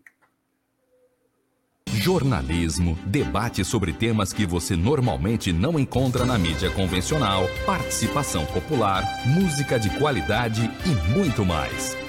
[1.87, 9.77] Jornalismo, debate sobre temas que você normalmente não encontra na mídia convencional, participação popular, música
[9.77, 12.08] de qualidade e muito mais.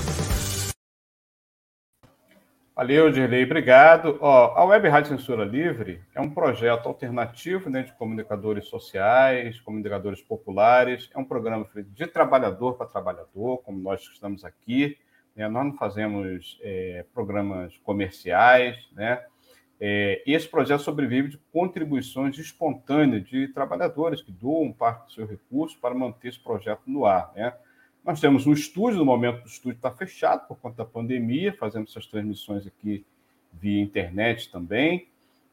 [2.73, 4.17] Valeu, Dirley, obrigado.
[4.21, 10.21] Ó, a Web Rádio Censura Livre é um projeto alternativo né, de comunicadores sociais, comunicadores
[10.21, 11.09] populares.
[11.13, 14.97] É um programa de trabalhador para trabalhador, como nós estamos aqui.
[15.35, 15.49] Né?
[15.49, 18.77] Nós não fazemos é, programas comerciais.
[18.93, 19.21] Né?
[19.77, 25.77] É, esse projeto sobrevive de contribuições espontâneas de trabalhadores que doam parte do seu recurso
[25.77, 27.33] para manter esse projeto no ar.
[27.35, 27.53] Né?
[28.03, 31.91] Nós temos um estúdio, no momento o estúdio está fechado por conta da pandemia, fazemos
[31.91, 33.05] essas transmissões aqui
[33.53, 35.07] via internet também,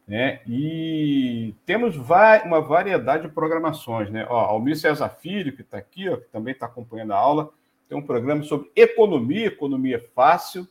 [0.06, 0.40] né?
[0.46, 4.26] E temos uma variedade de programações, né?
[4.30, 7.50] Ó, Almir César Filho, que está aqui, ó, que também está acompanhando a aula,
[7.86, 10.66] tem um programa sobre economia, economia fácil.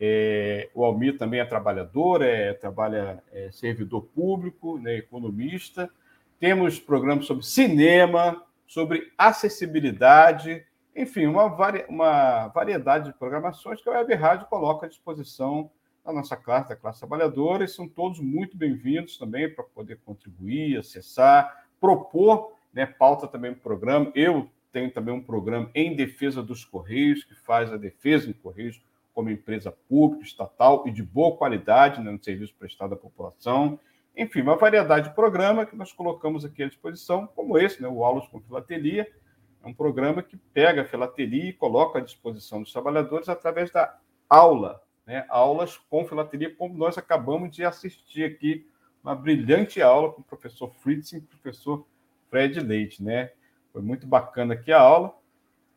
[0.00, 5.90] É, o Almir também é trabalhador, é, trabalha é, servidor público, né, economista.
[6.38, 10.64] Temos programas sobre cinema, sobre acessibilidade,
[11.00, 15.70] enfim, uma, vari, uma variedade de programações que a Web Rádio coloca à disposição
[16.04, 20.78] da nossa classe, da classe trabalhadora, e são todos muito bem-vindos também para poder contribuir,
[20.78, 24.12] acessar, propor né, pauta também no programa.
[24.14, 28.82] Eu tenho também um programa em defesa dos Correios, que faz a defesa em Correios
[29.14, 33.80] como empresa pública, estatal e de boa qualidade né, no serviço prestado à população.
[34.14, 38.04] Enfim, uma variedade de programa que nós colocamos aqui à disposição, como esse, né, o
[38.04, 39.10] Aulas com Filatelia,
[39.62, 43.98] é um programa que pega a filatelia e coloca à disposição dos trabalhadores através da
[44.28, 45.26] aula, né?
[45.28, 48.66] aulas com filatelia, como nós acabamos de assistir aqui,
[49.02, 51.86] uma brilhante aula com o professor Fritz e o professor
[52.28, 53.02] Fred Leite.
[53.02, 53.32] Né?
[53.72, 55.14] Foi muito bacana aqui a aula.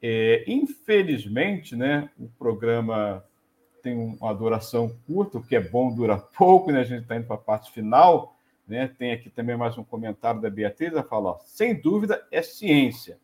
[0.02, 3.24] É, infelizmente, né, o programa
[3.82, 6.82] tem uma duração curta, o que é bom dura pouco, né?
[6.82, 8.36] a gente está indo para a parte final.
[8.66, 8.88] Né?
[8.88, 13.20] Tem aqui também mais um comentário da Beatriz, ela fala, ó, sem dúvida é ciência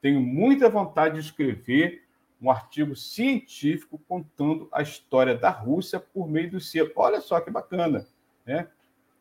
[0.00, 2.04] tenho muita vontade de escrever
[2.40, 6.90] um artigo científico contando a história da Rússia por meio do selo.
[6.94, 8.06] Olha só que bacana,
[8.46, 8.68] né?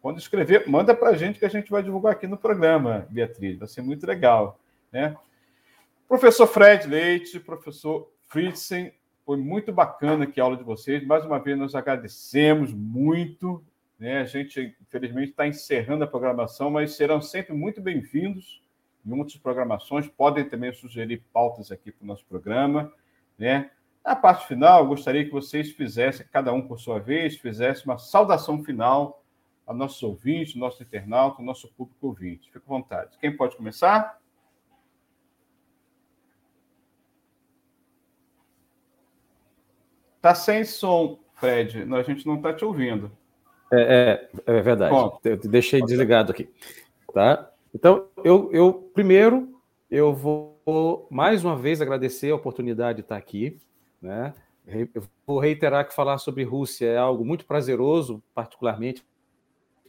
[0.01, 3.57] Quando escrever, manda para a gente que a gente vai divulgar aqui no programa, Beatriz.
[3.57, 4.59] Vai ser muito legal,
[4.91, 5.17] né?
[6.07, 8.93] Professor Fred Leite, professor Fritzen,
[9.25, 11.05] foi muito bacana aqui a aula de vocês.
[11.05, 13.61] Mais uma vez, nós agradecemos muito.
[13.99, 14.19] Né?
[14.19, 18.61] A gente, infelizmente, está encerrando a programação, mas serão sempre muito bem-vindos
[19.07, 20.07] em outras programações.
[20.07, 22.91] Podem também sugerir pautas aqui para o nosso programa.
[23.37, 23.71] Né?
[24.05, 27.97] Na parte final, eu gostaria que vocês fizessem, cada um por sua vez, fizesse uma
[27.97, 29.23] saudação final
[29.65, 32.47] a nossos ouvintes, nosso internauta, nosso público ouvinte.
[32.51, 33.17] Fique à vontade.
[33.19, 34.19] Quem pode começar?
[40.21, 41.85] Tá sem som, Fred.
[41.93, 43.11] A gente não está te ouvindo.
[43.71, 44.91] É, é, é verdade.
[44.91, 46.49] Bom, eu deixei desligado aqui.
[47.13, 47.51] Tá?
[47.73, 53.57] Então, eu, eu primeiro, eu vou mais uma vez agradecer a oportunidade de estar aqui.
[54.01, 54.33] Né?
[54.67, 59.05] Eu vou reiterar que falar sobre Rússia é algo muito prazeroso, particularmente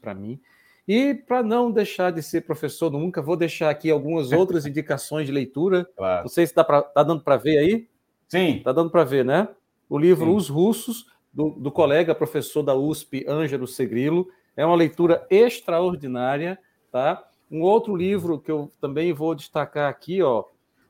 [0.00, 0.40] para mim.
[0.86, 5.32] E para não deixar de ser professor nunca, vou deixar aqui algumas outras indicações de
[5.32, 5.84] leitura.
[5.96, 6.22] Claro.
[6.22, 7.88] Não sei se está tá dando para ver aí.
[8.26, 8.56] Sim.
[8.56, 9.48] Está dando para ver, né?
[9.88, 10.36] O livro Sim.
[10.36, 14.28] Os Russos, do, do colega professor da USP, Ângelo Segrilo.
[14.56, 16.58] É uma leitura extraordinária,
[16.90, 17.27] tá?
[17.50, 20.44] Um outro livro que eu também vou destacar aqui, ó,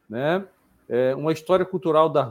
[0.09, 0.45] né,
[0.89, 2.23] é uma história cultural da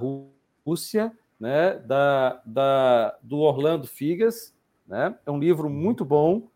[0.65, 4.53] Rússia, né, da, da, do Orlando Figas,
[4.87, 6.47] né, é um livro muito bom,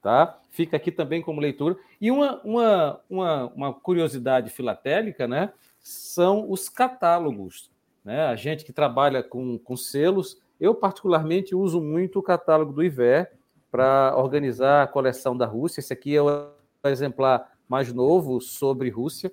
[0.00, 0.38] tá?
[0.50, 1.76] Fica aqui também como leitura.
[2.00, 7.70] E uma, uma, uma, uma curiosidade filatélica, né, são os catálogos,
[8.04, 8.26] né?
[8.26, 13.30] A gente que trabalha com, com selos, eu particularmente uso muito o catálogo do IVER
[13.70, 15.80] para organizar a coleção da Rússia.
[15.80, 19.30] Esse aqui é o exemplar mais novo sobre Rússia,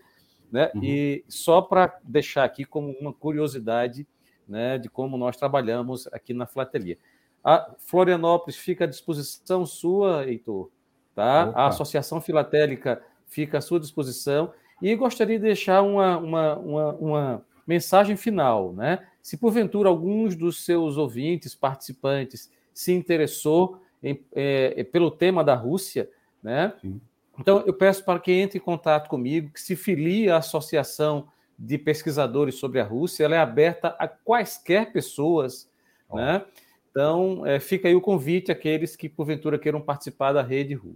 [0.52, 0.72] né?
[0.76, 0.84] Uhum.
[0.84, 4.08] E só para deixar aqui como uma curiosidade,
[4.48, 6.98] né, de como nós trabalhamos aqui na Flatelia.
[7.44, 10.70] A Florianópolis fica à disposição sua, Heitor,
[11.14, 11.50] tá?
[11.50, 11.60] Opa.
[11.60, 14.52] A Associação Filatélica fica à sua disposição
[14.82, 19.06] e gostaria de deixar uma, uma, uma, uma mensagem final, né?
[19.22, 26.10] Se porventura alguns dos seus ouvintes, participantes, se interessou em, é, pelo tema da Rússia,
[26.44, 26.74] né?
[26.82, 27.02] Sim.
[27.40, 31.78] Então, eu peço para que entre em contato comigo, que se filie à Associação de
[31.78, 35.70] Pesquisadores sobre a Rússia, ela é aberta a quaisquer pessoas,
[36.10, 36.18] oh.
[36.18, 36.46] né?
[36.90, 40.96] Então, é, fica aí o convite àqueles que, porventura, queiram participar da Rede RU.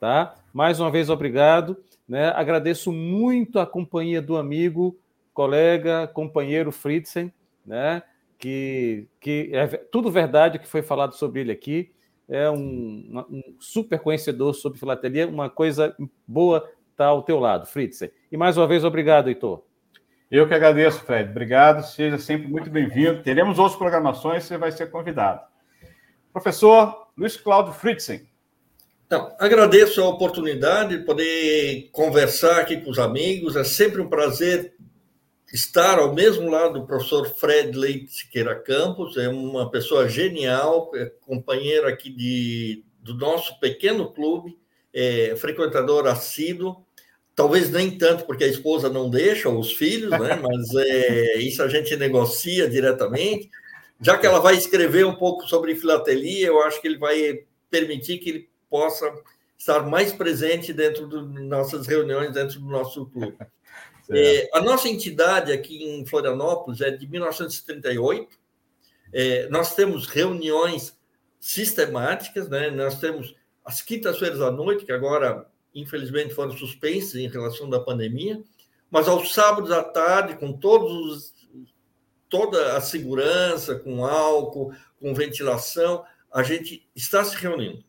[0.00, 0.34] Tá?
[0.52, 1.76] Mais uma vez, obrigado.
[2.08, 2.30] Né?
[2.30, 4.98] Agradeço muito a companhia do amigo,
[5.32, 7.32] colega, companheiro Fritzen,
[7.64, 8.02] né?
[8.38, 11.92] que, que é tudo verdade que foi falado sobre ele aqui
[12.28, 15.96] é um, um, super conhecedor sobre filatelia, uma coisa
[16.26, 18.00] boa está ao teu lado, Fritz.
[18.32, 19.62] E mais uma vez, obrigado, Heitor.
[20.30, 21.30] Eu que agradeço, Fred.
[21.30, 23.22] Obrigado, seja sempre muito bem-vindo.
[23.22, 25.40] Teremos outras programações, você vai ser convidado.
[26.32, 28.26] Professor Luiz Cláudio Fritzen.
[29.06, 33.54] Então, agradeço a oportunidade de poder conversar aqui com os amigos.
[33.54, 34.74] É sempre um prazer
[35.52, 41.06] estar ao mesmo lado do professor Fred Leite Siqueira Campos, é uma pessoa genial, é
[41.20, 44.58] companheiro aqui de, do nosso pequeno clube,
[44.92, 46.84] é, frequentador assíduo,
[47.34, 50.36] talvez nem tanto porque a esposa não deixa, os filhos, né?
[50.42, 53.50] mas é, isso a gente negocia diretamente.
[54.00, 58.18] Já que ela vai escrever um pouco sobre filatelia, eu acho que ele vai permitir
[58.18, 59.10] que ele possa
[59.56, 63.36] estar mais presente dentro de nossas reuniões, dentro do nosso clube.
[64.10, 68.38] É, a nossa entidade aqui em Florianópolis é de 1938.
[69.12, 70.96] É, nós temos reuniões
[71.40, 72.70] sistemáticas, né?
[72.70, 73.34] nós temos
[73.64, 78.42] as quintas-feiras à noite, que agora, infelizmente, foram suspensas em relação da pandemia,
[78.90, 81.34] mas aos sábados à tarde, com todos os,
[82.28, 87.84] toda a segurança, com álcool, com ventilação, a gente está se reunindo.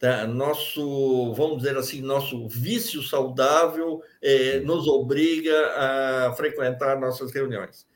[0.00, 0.26] Tá?
[0.26, 7.86] Nosso, vamos dizer assim, nosso vício saudável é, nos obriga a frequentar nossas reuniões.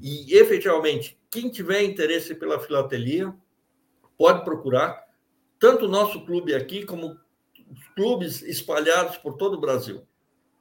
[0.00, 3.34] E, efetivamente, quem tiver interesse pela filatelia,
[4.16, 5.04] pode procurar
[5.58, 7.18] tanto o nosso clube aqui, como
[7.96, 10.06] clubes espalhados por todo o Brasil.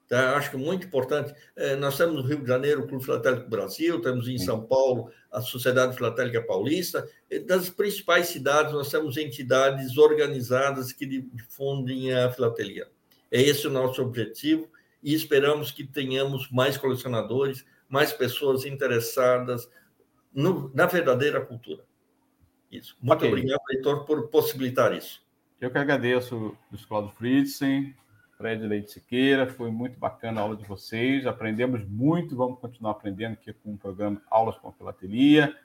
[0.08, 0.38] Tá?
[0.38, 1.34] Acho que muito importante.
[1.56, 5.12] É, nós temos no Rio de Janeiro o Clube Filatélico Brasil, temos em São Paulo
[5.30, 7.08] a Sociedade Filatélica Paulista.
[7.46, 12.88] Das principais cidades, nós temos entidades organizadas que difundem a filatelia.
[13.30, 14.70] É esse o nosso objetivo
[15.04, 19.70] e esperamos que tenhamos mais colecionadores, mais pessoas interessadas
[20.34, 21.84] no, na verdadeira cultura.
[22.72, 22.96] Isso.
[23.02, 23.30] Muito okay.
[23.30, 25.22] obrigado, Heitor, por possibilitar isso.
[25.60, 27.96] Eu que agradeço, Luiz Cláudio Fritzen,
[28.38, 33.34] Fred Leite Siqueira, foi muito bacana a aula de vocês, aprendemos muito, vamos continuar aprendendo
[33.34, 35.56] aqui com o programa Aulas com Filatelia.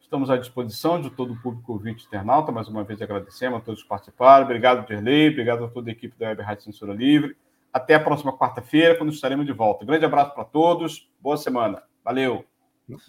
[0.00, 3.82] Estamos à disposição de todo o público ouvinte internauta, mais uma vez agradecemos a todos
[3.82, 7.36] que participaram, obrigado, Dirley, obrigado a toda a equipe da Web Rádio Censura Livre.
[7.72, 9.84] Até a próxima quarta-feira, quando estaremos de volta.
[9.84, 11.82] grande abraço para todos, boa semana.
[12.04, 12.44] Valeu.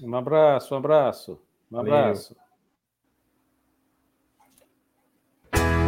[0.02, 1.41] Um abraço, um abraço.
[1.72, 2.34] Um abraço.
[2.34, 2.47] Valeu.